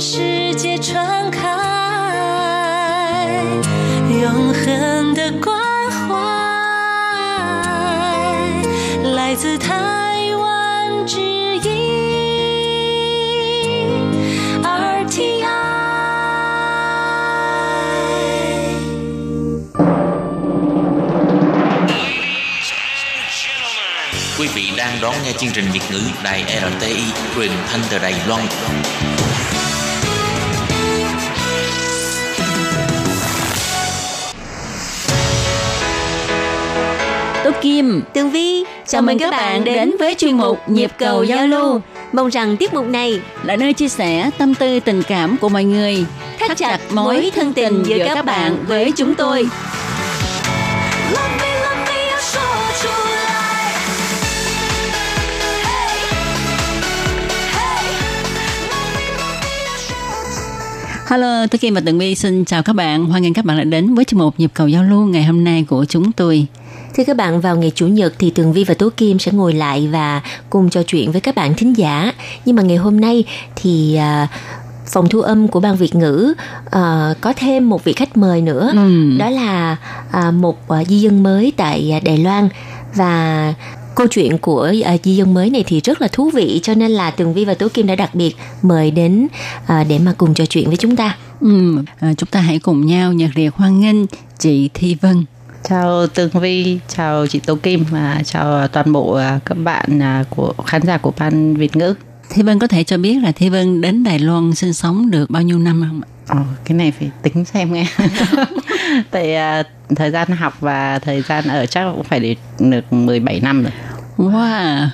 [0.00, 1.42] 世界传开，
[4.08, 6.16] 永恒的关怀，
[9.12, 11.68] 来自台湾之音
[14.62, 15.44] RTI。
[24.38, 26.44] Quý vị đang đón nghe chương trình Việt ngữ Đài
[26.78, 28.42] RTI truyền thanh từ Đài Loan.
[37.62, 38.64] Kim, Tường Vi.
[38.64, 41.80] Chào, Chào mừng các, các bạn đến với chuyên mục Nhịp cầu giao lưu.
[42.12, 45.64] Mong rằng tiết mục này là nơi chia sẻ tâm tư tình cảm của mọi
[45.64, 46.04] người,
[46.38, 49.48] thắt, thắt chặt mối thân tình giữa các bạn với chúng tôi.
[61.06, 63.04] Hello, tôi Kim và Tường Vi xin chào các bạn.
[63.04, 65.44] Hoan nghênh các bạn đã đến với chương mục nhịp cầu giao lưu ngày hôm
[65.44, 66.46] nay của chúng tôi.
[66.94, 69.52] Thưa các bạn, vào ngày Chủ nhật thì Tường Vi và Tố Kim sẽ ngồi
[69.52, 72.12] lại và cùng trò chuyện với các bạn thính giả.
[72.44, 73.24] Nhưng mà ngày hôm nay
[73.56, 74.28] thì à,
[74.86, 76.34] phòng thu âm của ban Việt ngữ
[76.70, 78.70] à, có thêm một vị khách mời nữa.
[78.74, 79.18] Ừ.
[79.18, 79.76] Đó là
[80.10, 82.48] à, một à, di dân mới tại à, Đài Loan
[82.94, 83.54] và
[83.94, 86.90] câu chuyện của à, di dân mới này thì rất là thú vị cho nên
[86.90, 89.26] là Tường Vi và Tố Kim đã đặc biệt mời đến
[89.66, 91.16] à, để mà cùng trò chuyện với chúng ta.
[91.40, 94.06] Ừ, à, chúng ta hãy cùng nhau nhiệt liệt hoan nghênh
[94.38, 95.24] chị Thi Vân.
[95.68, 100.24] Chào Tường Vi, chào chị Tố Kim và chào toàn bộ à, các bạn à,
[100.30, 101.94] của khán giả của ban Việt ngữ.
[102.30, 105.30] Thi Vân có thể cho biết là Thi Vân đến Đài Loan sinh sống được
[105.30, 106.08] bao nhiêu năm không ạ?
[106.28, 107.86] Ồ, cái này phải tính xem nghe.
[109.10, 109.62] Tại à,
[109.96, 113.72] thời gian học và thời gian ở chắc cũng phải để được 17 năm rồi.
[114.18, 114.86] Wow,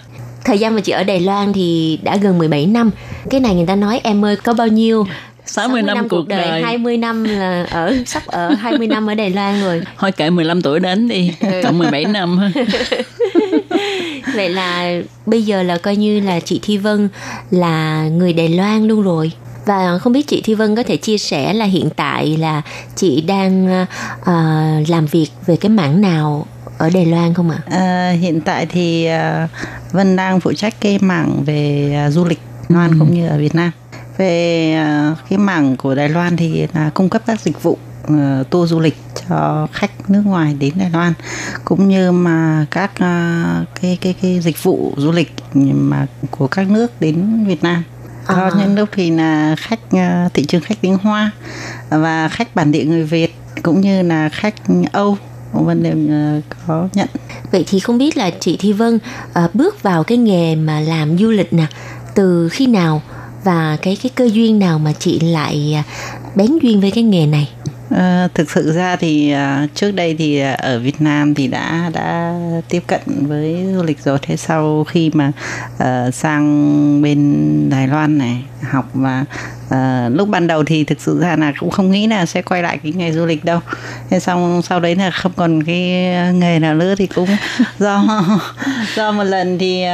[0.45, 2.91] Thời gian mà chị ở Đài Loan thì đã gần 17 năm.
[3.31, 5.07] Cái này người ta nói em ơi có bao nhiêu
[5.47, 6.63] 60 năm cuộc đời.
[6.63, 9.83] 20 năm là ở sắp ở 20 năm ở Đài Loan rồi.
[9.99, 11.33] Thôi kể 15 tuổi đến đi,
[11.63, 12.39] cộng 17 năm.
[14.35, 17.09] Vậy là bây giờ là coi như là chị Thi Vân
[17.51, 19.33] là người Đài Loan luôn rồi.
[19.67, 22.63] Và không biết chị Thi Vân có thể chia sẻ là hiện tại là
[22.97, 23.87] chị đang
[24.25, 24.35] ờ,
[24.89, 26.47] làm việc về cái mảng nào
[26.79, 27.59] ở Đài Loan không ạ?
[27.71, 29.49] À, hiện tại thì à,
[29.93, 33.55] Vân đang phụ trách cái mảng về à, du lịch Loan cũng như ở Việt
[33.55, 33.71] Nam.
[34.19, 38.45] Về à, cái mảng của Đài Loan thì là cung cấp các dịch vụ ờ,
[38.51, 38.97] tour du lịch
[39.29, 41.13] cho khách nước ngoài đến Đài Loan
[41.65, 46.71] cũng như mà các à, cái cái cái dịch vụ du lịch mà của các
[46.71, 47.83] nước đến Việt Nam.
[48.27, 48.51] Có À.
[48.59, 51.31] những lúc thì là khách à, thị trường khách tiếng Hoa
[51.89, 54.55] và khách bản địa người Việt cũng như là khách
[54.93, 55.19] Âu
[55.53, 55.97] Vân đều
[56.67, 57.09] có nhận
[57.53, 58.99] Vậy thì không biết là chị Thi Vân
[59.55, 61.67] bước vào cái nghề mà làm du lịch nè
[62.15, 63.03] từ khi nào
[63.47, 65.83] và cái cái cơ duyên nào mà chị lại à,
[66.37, 67.49] bén duyên với cái nghề này?
[67.91, 71.91] À, thực sự ra thì à, trước đây thì à, ở Việt Nam thì đã
[71.95, 72.35] đã
[72.69, 75.33] tiếp cận với du lịch rồi thế sau khi mà
[75.77, 79.25] uh, sang bên Đài Loan này học và
[79.71, 82.63] ờ, lúc ban đầu thì thực sự ra là cũng không nghĩ là sẽ quay
[82.63, 83.61] lại cái nghề du lịch đâu
[84.11, 85.79] thế xong sau đấy là không còn cái
[86.33, 87.29] nghề nào nữa thì cũng
[87.79, 88.05] do
[88.97, 89.85] do một lần thì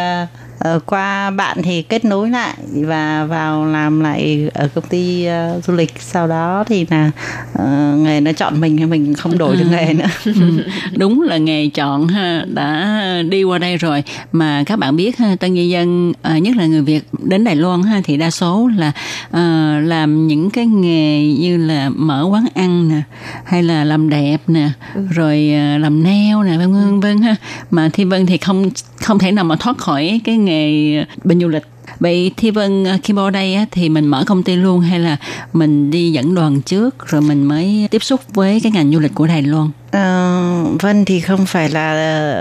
[0.62, 5.60] ờ, qua bạn thì kết nối lại và vào làm lại ở công ty ờ,
[5.66, 5.92] du lịch.
[6.00, 7.10] Sau đó thì là
[7.54, 10.04] ờ, nghề nó chọn mình thì mình không đổi được nghề nữa.
[10.42, 10.64] Ừ,
[10.96, 14.04] đúng là nghề chọn ha đã đi qua đây rồi.
[14.32, 17.56] Mà các bạn biết ha tân nhân dân à, nhất là người Việt đến Đài
[17.56, 18.92] Loan ha thì đa số là
[19.30, 23.02] à, làm những cái nghề như là mở quán ăn nè
[23.44, 24.70] hay là làm đẹp nè
[25.10, 27.36] rồi à, làm nail nè vân vân vân ha.
[27.70, 28.70] Mà Thi Vân thì không
[29.02, 31.62] không thể nào mà thoát khỏi cái nghề bên du lịch
[32.00, 34.98] Vậy Thi Vân ờ, khi vào đây á, thì mình mở công ty luôn hay
[35.00, 35.16] là
[35.52, 39.14] mình đi dẫn đoàn trước rồi mình mới tiếp xúc với cái ngành du lịch
[39.14, 39.70] của Đài Loan?
[39.90, 41.92] Ờ, Vân thì không phải là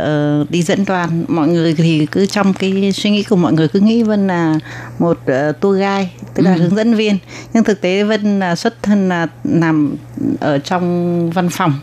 [0.05, 3.68] ờ, đi dẫn đoàn mọi người thì cứ trong cái suy nghĩ của mọi người
[3.68, 4.59] cứ nghĩ Vân là
[4.99, 6.59] một ờ, tour guide tức là Ừ.
[6.62, 7.18] hướng dẫn viên
[7.53, 9.95] nhưng thực tế Vân là xuất thân là làm
[10.39, 11.74] ở trong văn phòng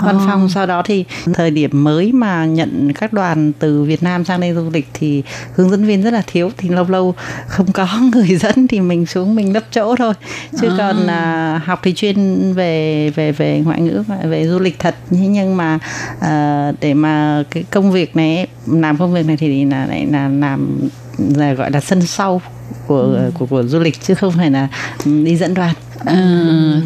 [0.00, 0.22] văn Ồ.
[0.26, 0.48] phòng.
[0.48, 1.04] Sau đó thì
[1.34, 5.22] thời điểm mới mà nhận các đoàn từ Việt Nam sang đây du lịch thì
[5.54, 6.50] hướng dẫn viên rất là thiếu.
[6.56, 7.14] Thì lâu lâu
[7.46, 10.14] không có người dẫn thì mình xuống mình lấp chỗ thôi.
[10.60, 10.74] Chứ À.
[10.78, 14.94] còn à, học thì chuyên về về về ngoại ngữ về du lịch thật.
[15.10, 15.78] Nhưng mà
[16.20, 20.28] à, để mà cái công việc này làm công việc này thì là lại là
[20.28, 20.88] làm
[21.36, 22.42] là gọi là sân sau
[22.86, 24.68] của, của của du lịch chứ không phải là
[25.04, 25.74] ừ, đi dẫn đoàn
[26.04, 26.16] Ờ,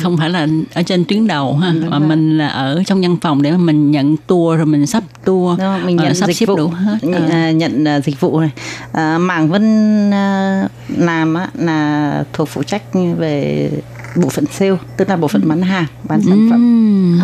[0.03, 1.71] không phải là ở trên tuyến đầu ha.
[1.73, 2.09] Đúng mà rồi.
[2.09, 5.59] mình là ở trong văn phòng để mà mình nhận tour rồi mình sắp tour
[5.61, 6.57] Đúng mình ờ, nhận sắp dịch xếp vụ.
[6.57, 6.97] đủ hết.
[7.03, 7.35] Nhận, Ờ.
[7.35, 8.51] à, nhận à, dịch vụ này.
[8.93, 12.83] À, mảng vân à, làm á, là thuộc phụ trách
[13.19, 13.71] về
[14.17, 17.21] bộ phận sale tức là bộ phận bán hàng bán sản phẩm.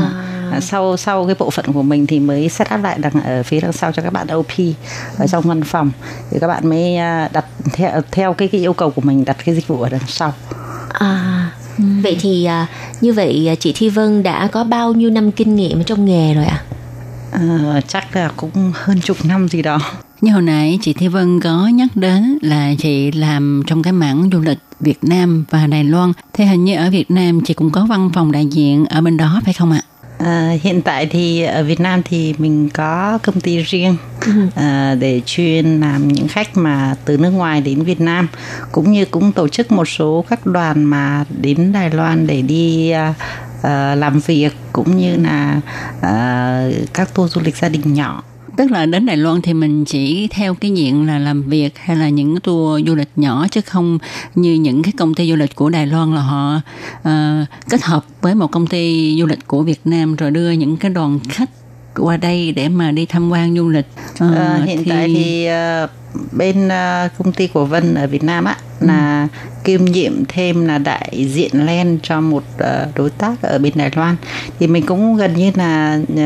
[0.53, 3.43] À, sau sau cái bộ phận của mình thì mới set up lại đằng ở
[3.43, 4.53] phía đằng sau cho các bạn OP
[5.18, 5.91] ở trong văn phòng.
[6.30, 6.97] Thì các bạn mới
[7.32, 10.01] đặt theo theo cái, cái yêu cầu của mình đặt cái dịch vụ ở đằng
[10.07, 10.32] sau.
[10.88, 12.66] À, vậy thì à,
[13.01, 16.35] như vậy à, chị Thi Vân đã có bao nhiêu năm kinh nghiệm trong nghề
[16.35, 16.62] rồi ạ?
[17.33, 19.79] à, chắc là cũng hơn chục năm gì đó
[20.21, 24.31] Như hồi nãy chị Thi Vân có nhắc đến là chị làm trong cái mảng
[24.33, 26.12] du lịch Việt Nam và Đài Loan.
[26.33, 29.16] Thế hình như ở Việt Nam chị cũng có văn phòng đại diện ở bên
[29.16, 29.83] đó phải không ạ?
[30.25, 33.97] À, hiện tại thì ở Việt Nam thì mình có công ty riêng
[34.55, 38.29] à, để chuyên làm những khách mà từ nước ngoài đến Việt Nam.
[38.73, 42.91] Cũng như cũng tổ chức một số các đoàn mà đến Đài Loan để đi
[42.91, 43.14] à,
[43.62, 45.61] à, làm việc cũng như là
[46.01, 46.64] à,
[46.95, 48.23] các tour du lịch gia đình nhỏ
[48.61, 51.96] Tức là đến Đài Loan thì mình chỉ theo cái diện là làm việc hay
[51.96, 53.98] là những tour du lịch nhỏ chứ không
[54.34, 56.56] như những cái công ty du lịch của Đài Loan là họ
[56.98, 60.76] uh, kết hợp với một công ty du lịch của Việt Nam rồi đưa những
[60.76, 61.50] cái đoàn khách
[62.01, 63.86] qua đây để mà đi tham quan du lịch.
[64.18, 65.88] Ờ, Ờ, hiện tại thì ờ,
[66.32, 69.28] bên ờ, công ty của Vân ở Việt Nam á là
[69.64, 73.90] kiêm nhiệm thêm là đại diện len cho một ờ, đối tác ở bên Đài
[73.96, 74.16] Loan.
[74.59, 76.22] Thì mình cũng gần như là ờ,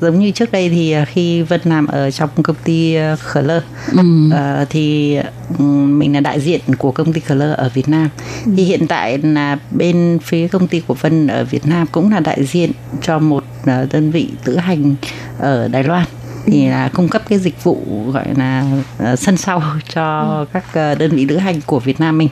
[0.00, 3.40] giống như trước đây thì ờ, khi Vân làm ở trong công ty ờ, Khở
[3.40, 3.62] Lơ.
[3.92, 4.30] Ừ.
[4.32, 5.16] Ờ, thì
[5.58, 8.08] ừm, mình là đại diện của công ty Khở Lơ ở Việt Nam.
[8.56, 12.20] Thì hiện tại là bên phía công ty của Vân ở Việt Nam cũng là
[12.20, 12.70] đại diện
[13.02, 14.94] cho một đơn vị lữ hành
[15.38, 16.04] ở Đài Loan.
[16.46, 17.78] Thì là cung cấp cái dịch vụ
[18.12, 18.64] gọi là
[18.98, 19.62] ờ, sân sau
[19.94, 22.28] cho các ờ, đơn vị lữ hành của Việt Nam mình.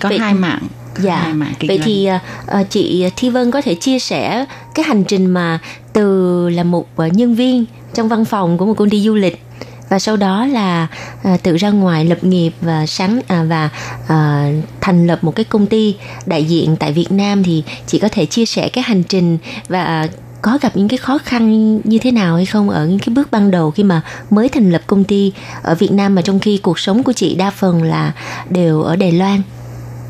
[0.00, 0.62] Có Vậy- hai mạng
[0.98, 1.16] Dạ.
[1.16, 2.06] hai mạng kinh Vậy thì
[2.46, 4.44] à, chị Thi Vân có thể chia sẻ
[4.74, 5.58] cái hành trình mà
[5.92, 9.42] từ là một nhân viên trong văn phòng của một công ty du lịch
[9.90, 10.86] và sau đó là
[11.22, 13.70] à, tự ra ngoài lập nghiệp và sáng à, và
[14.08, 18.08] à, thành lập một cái công ty đại diện tại Việt Nam thì chị có
[18.12, 19.38] thể chia sẻ cái hành trình
[19.68, 20.06] và à,
[20.42, 23.30] có gặp những cái khó khăn như thế nào hay không ở những cái bước
[23.30, 25.32] ban đầu khi mà mới thành lập công ty
[25.62, 28.12] ở Việt Nam mà trong khi cuộc sống của chị đa phần là
[28.50, 29.42] đều ở Đài Loan.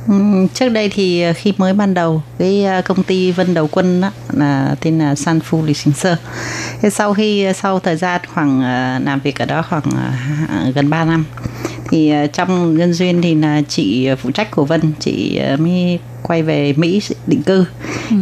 [0.08, 3.68] Ừ, trước đây thì ờ, khi mới ban đầu cái ờ, công ty Vân Đầu
[3.72, 6.16] Quân đó, là tên là San phu Lịch Sinh Sơ.
[6.82, 8.60] Thế sau khi ờ, sau thời gian khoảng
[9.04, 9.82] làm việc ở đó khoảng
[10.74, 11.24] gần 3 năm
[11.88, 16.72] thì trong nhân duyên thì là chị phụ trách của Vân chị mới quay về
[16.76, 17.64] Mỹ định cư.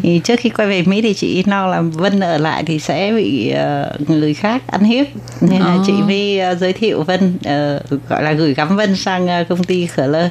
[0.03, 3.13] Thì trước khi quay về Mỹ thì chị lo là Vân ở lại thì sẽ
[3.13, 5.07] bị ờ, người khác ăn hiếp
[5.41, 5.83] nên là Ồ.
[5.87, 9.65] chị mới ờ, giới thiệu Vân ờ, gọi là gửi gắm Vân sang ờ, công
[9.65, 10.29] ty Khở Lơ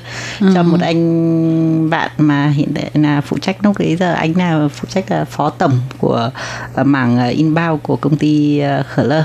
[0.54, 4.68] cho một anh bạn mà hiện tại là phụ trách lúc đấy giờ anh là
[4.68, 6.32] phụ trách là phó tổng của
[6.74, 9.24] ờ, mảng ờ, inbound của công ty ờ, Khở Lơ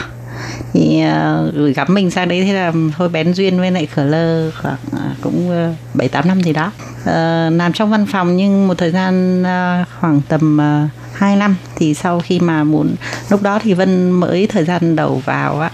[0.72, 4.04] thì uh, gửi gắm mình sang đấy thế là thôi bén duyên với lại Khở
[4.04, 5.48] Lơ khoảng uh, cũng
[5.94, 6.72] bảy bảy tám năm gì đó.
[7.02, 11.56] Uh, làm trong văn phòng nhưng một thời gian uh, khoảng tầm uh, 2 năm
[11.76, 12.94] thì sau khi mà muốn
[13.30, 15.70] lúc đó thì Vân mới thời gian đầu vào á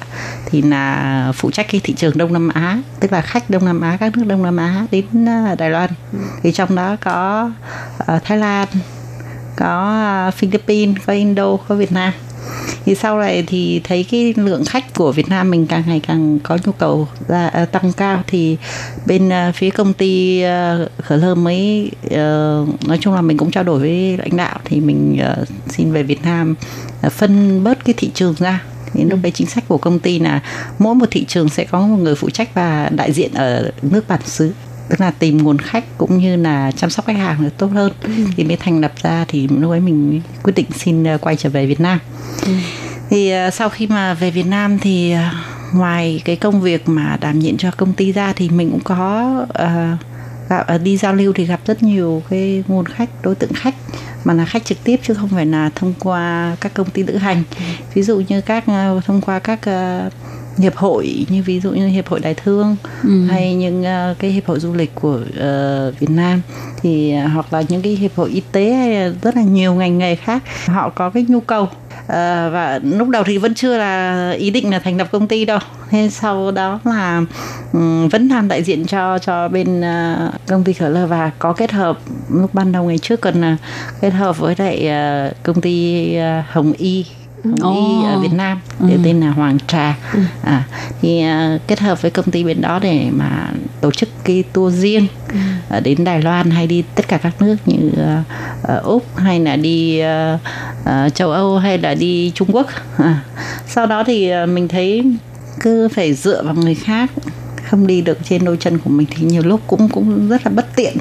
[0.47, 3.81] thì là phụ trách cái thị trường Đông Nam Á tức là khách Đông Nam
[3.81, 5.05] Á các nước Đông Nam Á đến
[5.59, 5.91] Đài Loan.
[6.43, 7.51] Thì trong đó có
[8.03, 8.69] uh, Thái Lan
[9.57, 12.13] có Philippines có Indo có Việt Nam
[12.85, 16.39] thì sau này thì thấy cái lượng khách của Việt Nam mình càng ngày càng
[16.43, 18.23] có nhu cầu ra à, tăng cao.
[18.27, 18.57] Thì
[19.07, 23.51] bên à, phía công ty à, Khở Lơ mới ờ, nói chung là mình cũng
[23.51, 26.55] trao đổi với lãnh đạo thì mình ờ, xin về Việt Nam
[27.03, 28.63] à, phân bớt cái thị trường ra.
[28.93, 30.41] Thì lúc đấy chính sách của công ty là
[30.79, 34.09] mỗi một thị trường sẽ có một người phụ trách và đại diện ở nước
[34.09, 34.53] bản xứ
[34.89, 37.93] tức là tìm nguồn khách cũng như là chăm sóc khách hàng được tốt hơn.
[38.37, 41.51] Thì mới thành lập ra thì lúc ấy mình quyết định xin ờ, quay trở
[41.51, 41.99] về Việt Nam.
[43.11, 45.31] Thì ờ, sau khi mà về Việt Nam thì ờ,
[45.75, 49.37] ngoài cái công việc mà đảm nhiệm cho công ty ra thì mình cũng có
[49.43, 50.01] uh,
[50.49, 53.75] gặp đi giao lưu thì gặp rất nhiều cái nguồn khách đối tượng khách
[54.25, 57.17] mà là khách trực tiếp chứ không phải là thông qua các công ty lữ
[57.17, 57.43] hành.
[57.95, 58.65] Ví dụ như các
[59.07, 60.13] thông qua các uh,
[60.59, 63.27] hiệp hội như ví dụ như hiệp hội đại thương Ừ.
[63.31, 66.43] hay những uh, cái hiệp hội du lịch của uh, Việt Nam.
[66.83, 69.99] Thì uh, hoặc là những cái hiệp hội y tế hay rất là nhiều ngành
[69.99, 71.69] nghề khác họ có cái nhu cầu.
[72.07, 75.45] Ờ, và lúc đầu thì vẫn chưa là ý định là thành lập công ty
[75.45, 75.59] đâu.
[75.91, 77.23] Thế sau đó là
[77.73, 81.07] ừm, vẫn làm đại diện cho cho bên ờ, công ty khởi lơ.
[81.07, 81.99] Và có kết hợp
[82.31, 83.57] lúc ban đầu ngày trước còn là
[84.01, 87.05] kết hợp với lại ờ, công ty ờ, Hồng Y
[87.45, 88.05] Hồng Y Ồ.
[88.07, 89.97] ở Việt Nam để tên là Hoàng Trà.
[90.43, 90.65] À,
[91.03, 94.75] thì ờ, kết hợp với công ty bên đó để mà tổ chức cái tour
[94.75, 95.07] riêng
[95.69, 98.23] ờ, đến Đài Loan hay đi tất cả các nước như ờ,
[98.63, 100.39] ờ, Úc hay là đi ờ,
[100.85, 102.67] ờ, châu Âu hay là đi Trung Quốc.
[102.99, 103.21] À.
[103.67, 105.05] sau đó thì ờ, mình thấy
[105.61, 107.11] cứ phải dựa vào người khác
[107.71, 110.51] không đi được trên đôi chân của mình thì nhiều lúc cũng cũng rất là
[110.53, 110.97] bất tiện.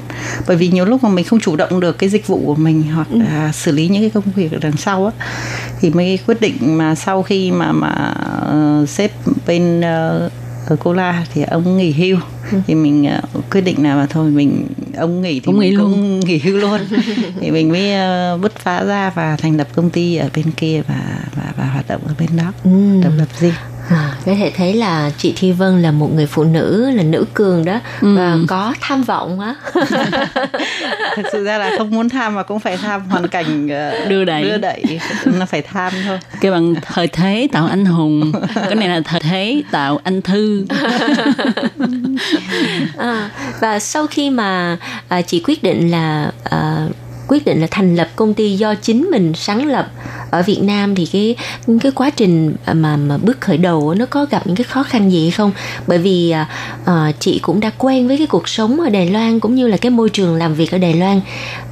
[0.46, 2.82] Bởi vì nhiều lúc mà mình không chủ động được cái dịch vụ của mình
[2.82, 5.12] hoặc là xử lý những cái công việc ở đằng sau á
[5.80, 7.88] thì mới quyết định mà sau khi mà mà
[8.46, 9.10] ờ, sếp
[9.46, 10.30] bên ờ,
[10.66, 12.16] ở Cola thì ông nghỉ hưu.
[12.66, 14.66] Thì mình ờ, quyết định là mà thôi mình
[14.96, 15.92] ông nghỉ thì Cũng nghỉ mình luôn.
[15.92, 16.80] cũng nghỉ hưu luôn.
[17.40, 20.82] Thì mình mới ờ, bứt phá ra và thành lập công ty ở bên kia
[20.88, 22.52] và và, và hoạt động ở bên đó.
[22.64, 22.70] Ừ.
[23.04, 23.52] độc lập riêng
[23.90, 27.24] À, có thể thấy là chị Thi Vân là một người phụ nữ là nữ
[27.34, 29.54] cường đó và có tham vọng á.
[31.16, 34.24] Thực sự ra là không muốn tham mà cũng phải tham hoàn cảnh ờ, Đưa
[34.24, 34.42] đẩy.
[34.42, 36.18] đưa đẩy nó phải tham thôi.
[36.40, 40.64] Cái bằng thời thế tạo anh hùng cái này là thời thế tạo anh thư.
[42.98, 43.30] À,
[43.60, 44.76] và sau khi mà
[45.08, 46.86] à, chị quyết định là à,
[47.28, 49.90] quyết định là thành lập công ty do chính mình sáng lập
[50.30, 51.36] ở Việt Nam thì cái
[51.80, 55.12] cái quá trình mà mà bước khởi đầu nó có gặp những cái khó khăn
[55.12, 55.52] gì không?
[55.86, 56.48] Bởi vì à,
[56.84, 59.76] à, chị cũng đã quen với cái cuộc sống ở Đài Loan cũng như là
[59.76, 61.20] cái môi trường làm việc ở Đài Loan.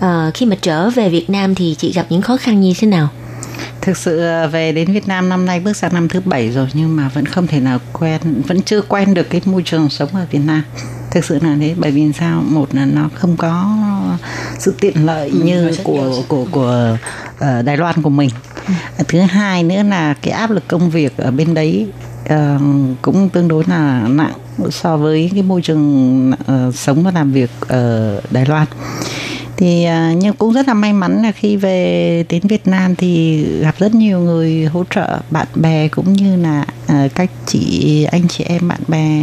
[0.01, 2.89] À, khi mà trở về Việt Nam thì chị gặp những khó khăn như thế
[2.89, 3.09] nào?
[3.87, 6.69] thực sự à, về đến Việt Nam năm nay bước sang năm thứ bảy rồi
[6.73, 10.09] nhưng mà vẫn không thể nào quen vẫn chưa quen được cái môi trường sống
[10.13, 10.63] ở Việt Nam
[11.17, 11.75] thực sự là thế.
[11.77, 12.43] Bởi vì sao?
[12.43, 13.77] Một là nó không có
[14.59, 16.97] sự tiện lợi như của của của
[17.39, 18.31] ờ, Đài Loan của mình.
[19.09, 21.87] Thứ hai nữa là cái áp lực công việc ở bên đấy
[22.29, 22.59] ờ,
[23.03, 24.33] cũng tương đối là nặng
[24.71, 28.67] so với cái môi trường ờ, sống và làm việc ở Đài Loan
[29.57, 33.45] thì à, nhưng cũng rất là may mắn là khi về đến Việt Nam thì
[33.61, 38.29] gặp rất nhiều người hỗ trợ bạn bè cũng như là à, các chị anh
[38.29, 39.23] chị em bạn bè.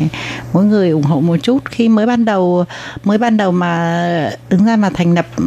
[0.53, 1.59] Mỗi người ủng hộ một chút.
[1.65, 2.65] Khi mới ban đầu
[3.03, 5.43] mới ban đầu mà đứng ra mà thành lập ừ,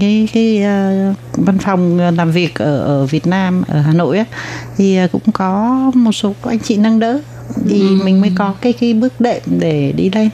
[0.00, 4.26] cái cái à, văn phòng làm việc ở ở Việt Nam ở Hà Nội ấy,
[4.76, 7.20] thì cũng có một số anh chị nâng đỡ
[7.68, 10.28] thì mình mới có cái cái bước đệm để đi lên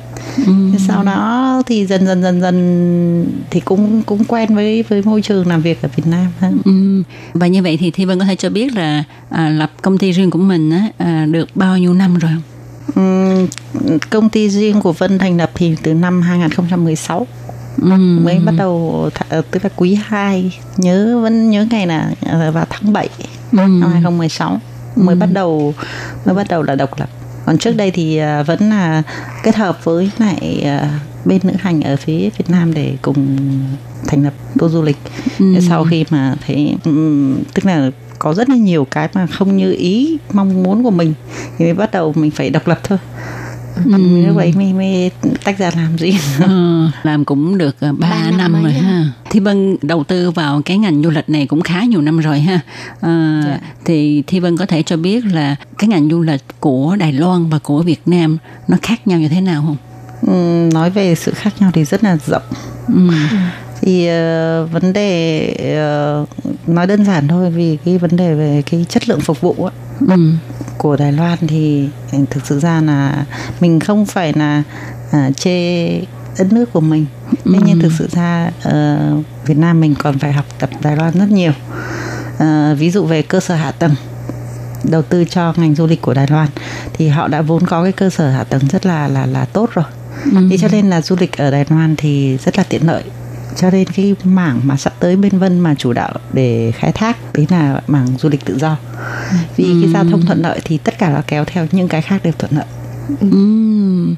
[0.72, 5.22] Thế sau đó thì dần dần dần dần thì cũng cũng quen với với môi
[5.22, 6.58] trường làm việc ở Việt Nam hơn.
[6.64, 7.02] Ừ.
[7.34, 10.12] Và như vậy thì Thi Vân có thể cho biết là à, lập công ty
[10.12, 12.42] riêng của mình á, à, được bao nhiêu năm rồi không?
[12.94, 17.26] Ừm, công ty riêng của Vân thành lập thì từ năm 2016
[17.82, 17.90] Ừ.
[18.24, 22.66] mới bắt đầu ờ, tức là quý 2 nhớ vẫn nhớ ngày là ờ, vào
[22.70, 23.08] tháng 7
[23.52, 23.56] Ừ.
[23.56, 24.60] năm 2016
[24.96, 25.74] mới bắt đầu
[26.24, 27.08] mới bắt đầu là độc lập.
[27.46, 29.02] Còn trước đây thì à, vẫn là
[29.42, 33.38] kết hợp với lại à, bên lữ hành ở phía Việt Nam để cùng
[34.06, 34.96] thành lập tour du lịch.
[35.38, 39.56] Thế sau khi mà thấy ừm, tức là có rất là nhiều cái mà không
[39.56, 41.14] như ý mong muốn của mình
[41.58, 42.98] thì mới bắt đầu mình phải độc lập thôi
[43.84, 45.10] lúc đấy mới, mới
[45.44, 48.84] tách ra làm gì Ờ, làm cũng được 3 Ba năm năm, mấy rồi năm.
[48.84, 49.06] ha.
[49.30, 52.40] Thi Vân đầu tư vào cái ngành du lịch này cũng khá nhiều năm rồi
[52.40, 52.60] ha.
[53.00, 53.58] Ờ, Dạ.
[53.84, 57.48] Thì Thi Vân có thể cho biết là cái ngành du lịch của Đài Loan
[57.48, 59.76] và của Việt Nam nó khác nhau như thế nào không?
[60.26, 62.42] Ừm, nói về sự khác nhau thì rất là rộng
[62.94, 63.10] Ừ.
[63.82, 65.46] thì ờ, vấn đề
[65.78, 66.24] ờ,
[66.66, 69.70] nói đơn giản thôi vì cái vấn đề về cái chất lượng phục vụ á,
[70.08, 70.30] Ừ.
[70.78, 71.88] của Đài Loan thì
[72.30, 73.24] thực sự ra là
[73.60, 74.62] mình không phải là
[75.12, 75.88] à, chê
[76.38, 77.06] đất nước của mình.
[77.44, 78.98] Thế nhưng thực sự ra ờ,
[79.46, 81.52] Việt Nam mình còn phải học tập Đài Loan rất nhiều.
[82.38, 83.94] Ờ, ví dụ về cơ sở hạ tầng
[84.84, 86.48] đầu tư cho ngành du lịch của Đài Loan
[86.92, 89.70] thì họ đã vốn có cái cơ sở hạ tầng rất là là là tốt
[89.74, 89.84] rồi.
[90.50, 93.02] Thế cho nên là du lịch ở Đài Loan thì rất là tiện lợi
[93.56, 97.16] cho nên cái mảng mà sắp tới bên Vân mà chủ đạo để khai thác
[97.34, 98.76] đấy là mảng du lịch tự do
[99.56, 102.20] vì cái giao thông thuận lợi thì tất cả nó kéo theo những cái khác
[102.24, 102.66] đều thuận lợi
[103.20, 104.14] Ừm.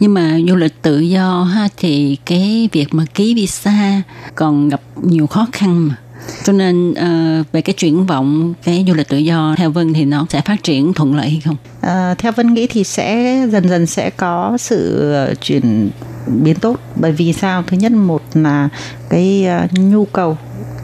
[0.00, 4.02] Nhưng mà du lịch tự do ha thì cái việc mà ký visa
[4.34, 5.96] còn gặp nhiều khó khăn mà.
[6.44, 10.04] Cho nên ờ, về cái triển vọng cái du lịch tự do theo Vân thì
[10.04, 11.56] nó sẽ phát triển thuận lợi hay không?
[11.80, 15.90] Ờ, theo Vân nghĩ thì sẽ dần dần sẽ có sự ờ, chuyển
[16.26, 16.76] biến tốt.
[16.96, 17.62] Bởi vì sao?
[17.66, 18.68] Thứ nhất một là
[19.10, 20.36] cái ờ, nhu cầu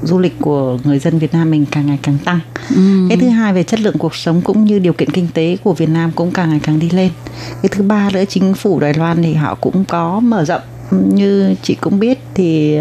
[0.02, 2.40] du lịch của người dân Việt Nam mình càng ngày càng tăng.
[3.08, 5.72] Cái thứ hai về chất lượng cuộc sống cũng như điều kiện kinh tế của
[5.72, 7.10] Việt Nam cũng càng ngày càng đi lên.
[7.62, 10.62] Cái thứ ba nữa chính phủ Đài Loan thì họ cũng có mở rộng.
[10.90, 12.78] Như chị cũng biết thì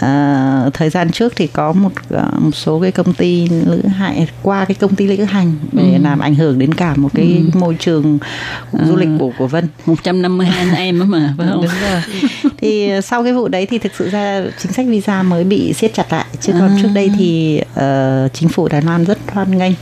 [0.00, 4.26] ờ, thời gian trước thì có một ờ, một số cái công ty lữ hành
[4.42, 7.76] qua cái công ty lữ hành để làm ảnh hưởng đến cả một cái môi
[7.80, 8.18] trường
[8.86, 9.68] du lịch của của Vân.
[9.86, 11.62] 152 anh em mà phải không?
[11.62, 12.00] đúng rồi.
[12.58, 15.94] Thì sau cái vụ đấy thì thực sự ra chính sách visa mới bị siết
[15.94, 16.24] chặt lại.
[16.40, 19.72] Chứ còn trước đây thì ờ, chính phủ Đài Loan rất hoan nghênh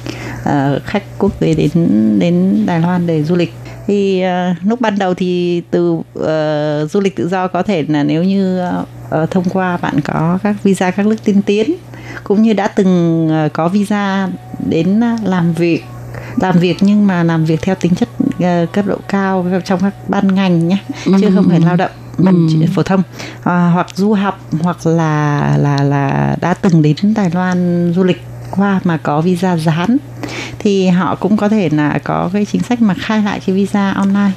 [0.44, 1.70] ờ, khách quốc tế đến
[2.18, 3.52] đến Đài Loan để du lịch
[3.90, 8.02] thì ờ, lúc ban đầu thì từ ờ, du lịch tự do có thể là
[8.02, 8.58] nếu như
[9.10, 11.74] ờ, thông qua bạn có các visa các nước tiên tiến
[12.24, 14.28] cũng như đã từng ờ, có visa
[14.68, 15.84] đến ờ, làm việc
[16.40, 18.08] làm việc nhưng mà làm việc theo tính chất
[18.40, 20.78] ờ, cấp độ cao trong các ban ngành nhé
[21.20, 23.02] chứ không phải lao động bằng chỉ- phổ thông.
[23.44, 28.22] À, hoặc du học hoặc là là là đã từng đến Đài Loan du lịch
[28.50, 29.96] qua mà có visa dán
[30.58, 33.90] thì họ cũng có thể là có cái chính sách mà khai lại cái visa
[33.90, 34.32] online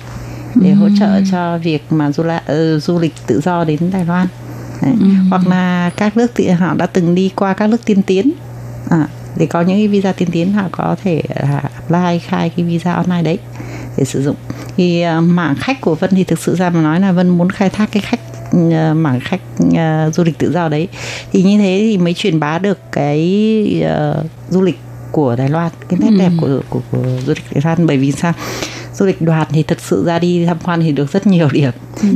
[0.55, 4.05] để hỗ trợ cho việc mà du, la, ờ, du lịch tự do đến Đài
[4.05, 4.27] Loan.
[4.81, 4.95] Đấy.
[5.29, 8.31] hoặc là các nước tự, họ đã từng đi qua các nước tiên tiến.
[8.89, 9.07] À,
[9.37, 12.93] để có những cái visa tiên tiến họ có thể là apply khai cái visa
[12.93, 13.37] online đấy
[13.97, 14.35] để sử dụng.
[14.77, 17.49] Thì ờ, mảng khách của Vân thì thực sự ra mà nói là Vân muốn
[17.49, 18.19] khai thác cái khách
[18.93, 19.41] mảng khách
[19.77, 20.87] ờ, du lịch tự do đấy.
[21.31, 24.79] Thì như thế thì mới truyền bá được cái ờ, du lịch
[25.11, 27.87] của Đài Loan cái nét đẹp của, của của du lịch Đài Loan.
[27.87, 28.33] Bởi vì sao?
[28.95, 31.71] Du lịch đoàn thì thực sự ra đi tham quan thì được rất nhiều điểm.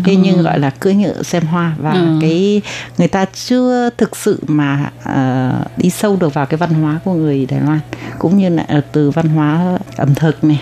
[0.05, 2.17] Thế nhưng gọi là cưỡi ngựa xem hoa và Ừ.
[2.21, 2.61] cái
[2.97, 7.13] người ta chưa thực sự mà ờ, đi sâu được vào cái văn hóa của
[7.13, 7.79] người Đài Loan
[8.19, 10.61] cũng như là ờ, từ văn hóa ẩm thực này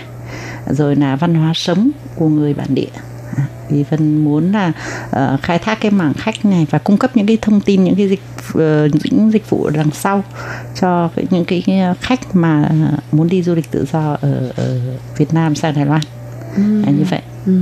[0.70, 2.88] rồi là văn hóa sống của người bản địa
[3.36, 4.72] À, vì Vân muốn là
[5.10, 7.94] ờ, khai thác cái mảng khách này và cung cấp những cái thông tin những
[7.94, 8.22] cái dịch
[8.54, 10.24] ờ, những dịch vụ đằng sau
[10.80, 11.64] cho những cái
[12.00, 12.70] khách mà
[13.12, 14.80] muốn đi du lịch tự do ở, ở
[15.16, 16.00] Việt Nam sang Đài Loan.
[16.56, 17.52] Là như vậy Ừ.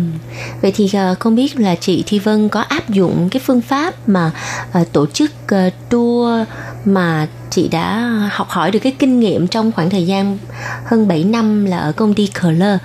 [0.63, 4.09] Vậy thì ờ, không biết là chị Thi Vân có áp dụng cái phương pháp
[4.09, 4.31] mà
[4.73, 6.49] ờ, tổ chức ờ, tour
[6.85, 10.39] mà chị đã học hỏi được cái kinh nghiệm trong khoảng thời gian
[10.85, 12.81] hơn 7 năm là ở công ty Color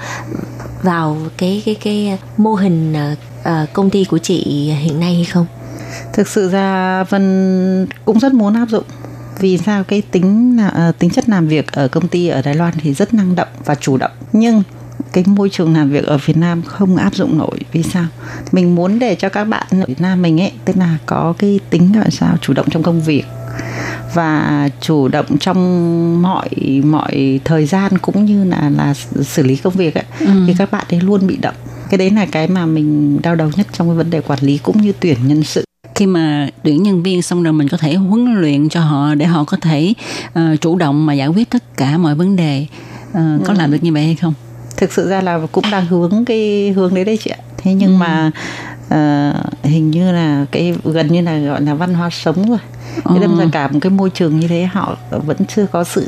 [0.82, 5.26] vào cái cái cái mô hình ờ, ờ, công ty của chị hiện nay hay
[5.26, 5.46] không?
[6.14, 8.84] thực sự ra Vân cũng rất muốn áp dụng
[9.40, 12.74] vì sao cái tính là tính chất làm việc ở công ty ở Đài Loan
[12.82, 14.64] thì rất năng động và chủ động nhưng
[15.14, 17.60] cái môi trường làm việc ở Việt Nam không áp dụng nổi.
[17.72, 18.06] Vì sao?
[18.52, 21.60] Mình muốn để cho các bạn ở Việt Nam mình ấy tức là có cái
[21.70, 22.38] tính gọi sao?
[22.42, 23.24] Chủ động trong công việc
[24.14, 26.50] và chủ động trong mọi
[26.84, 30.06] mọi thời gian cũng như là là xử lý công việc ấy
[30.48, 31.56] thì các bạn ấy luôn bị động.
[31.90, 34.58] Cái đấy là cái mà mình đau đầu nhất trong cái vấn đề quản lý
[34.58, 35.64] cũng như tuyển nhân sự.
[35.96, 39.26] Khi mà tuyển nhân viên xong rồi mình có thể huấn luyện cho họ để
[39.26, 39.94] họ có thể
[40.34, 42.66] ờ, chủ động mà giải quyết tất cả mọi vấn đề
[43.14, 44.34] Ờ, có làm được như vậy hay không
[44.80, 47.38] thực sự ra là cũng đang hướng cái hướng đấy đấy chị ạ.
[47.58, 48.32] Thế nhưng mà
[48.90, 52.60] ờ, hình như là cái gần như là gọi là văn hóa sống rồi.
[53.10, 56.08] Thế đâm ra cả một cái môi trường như thế họ vẫn chưa có sự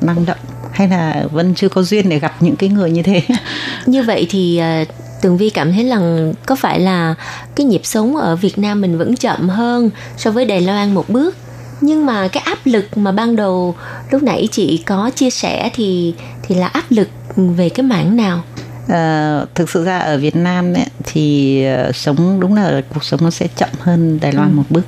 [0.00, 0.38] năng động
[0.72, 3.22] hay là vẫn chưa có duyên để gặp những cái người như thế.
[3.86, 4.84] Như vậy thì ờ,
[5.20, 7.14] Tường Vi cảm thấy là có phải là
[7.54, 11.08] cái nhịp sống ở Việt Nam mình vẫn chậm hơn so với Đài Loan một
[11.08, 11.36] bước?
[11.80, 13.74] Nhưng mà cái áp lực mà ban đầu
[14.10, 18.42] lúc nãy chị có chia sẻ thì thì là áp lực về cái mảng nào?
[18.88, 23.20] Ờ, thực sự ra ở Việt Nam ấy, thì ờ, sống đúng là cuộc sống
[23.22, 24.86] nó sẽ chậm hơn Đài Loan một bước.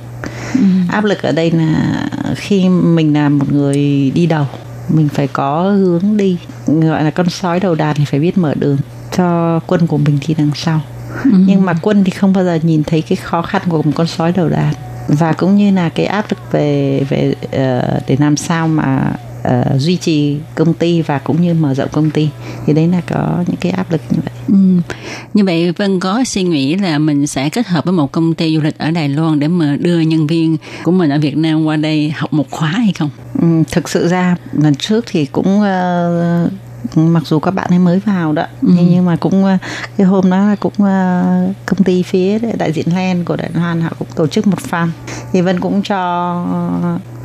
[0.89, 2.03] Áp lực ở đây là
[2.35, 4.45] khi mình là một người đi đầu
[4.89, 6.37] mình phải có hướng đi
[6.67, 8.77] gọi là con sói đầu đàn thì phải biết mở đường
[9.17, 10.81] cho quân của mình đi đằng sau.
[11.25, 14.07] Nhưng mà quân thì không bao giờ nhìn thấy cái khó khăn của một con
[14.07, 14.73] sói đầu đàn.
[15.07, 19.11] Và cũng như là cái áp lực về về ờ, để làm sao mà
[19.49, 22.29] ờ, duy trì công ty và cũng như mở rộng công ty
[22.65, 24.55] thì đấy là có những cái áp lực như vậy Ừ.
[25.33, 28.55] Như vậy Vân có suy nghĩ là mình sẽ kết hợp với một công ty
[28.55, 31.65] du lịch ở Đài Loan để mà đưa nhân viên của mình ở Việt Nam
[31.65, 33.09] qua đây học một khóa hay không?
[33.41, 36.49] Ừ, thực sự ra lần trước thì cũng ờ,
[36.95, 39.57] mặc dù các bạn ấy mới vào đó thế nhưng mà cũng ờ,
[39.97, 41.23] cái hôm đó là cũng ờ,
[41.65, 44.87] công ty phía đại diện Len của Đài Loan họ cũng tổ chức một farm
[45.31, 45.99] thì Vân cũng cho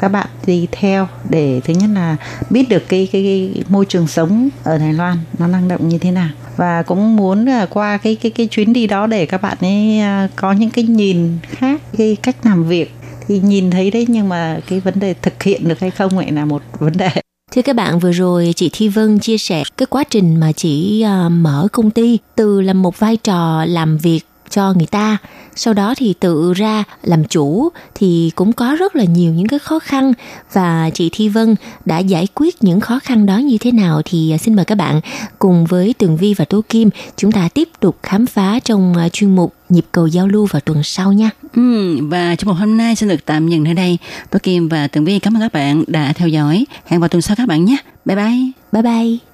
[0.01, 2.17] các bạn đi theo để thứ nhất là
[2.51, 5.99] biết được cái cái, cái môi trường sống ở Đài Loan nó năng động như
[5.99, 6.29] thế nào.
[6.57, 10.29] Và cũng muốn qua cái cái cái chuyến đi đó để các bạn ấy ờ,
[10.37, 12.95] có những cái nhìn khác cái cách làm việc.
[13.29, 16.33] Thì nhìn thấy đấy nhưng mà cái vấn đề thực hiện được hay không lại
[16.33, 17.24] là một vấn đề
[17.55, 21.05] Thưa các bạn, vừa rồi chị Thi Vân chia sẻ cái quá trình mà chị
[21.27, 24.21] uh, mở công ty từ làm một vai trò làm việc
[24.51, 25.19] cho người ta
[25.57, 29.59] sau đó thì tự ra làm chủ thì cũng có rất là nhiều những cái
[29.59, 30.13] khó khăn
[30.53, 34.31] và chị Thi Vân đã giải quyết những khó khăn đó như thế nào thì
[34.31, 35.01] à, xin mời các bạn
[35.39, 39.09] cùng với Tường Vi và Tố Kim chúng ta tiếp tục khám phá trong à,
[39.09, 41.31] chuyên mục nhịp cầu giao lưu vào tuần sau nha.
[41.55, 43.99] Ừ, và trong một hôm nay xin được tạm dừng nơi đây.
[44.31, 46.67] Tôi Kim và Tường Vi cảm ơn các bạn đã theo dõi.
[46.87, 47.77] Hẹn vào tuần sau các bạn nhé.
[48.05, 48.51] Bye bye.
[48.73, 49.34] Bye bye.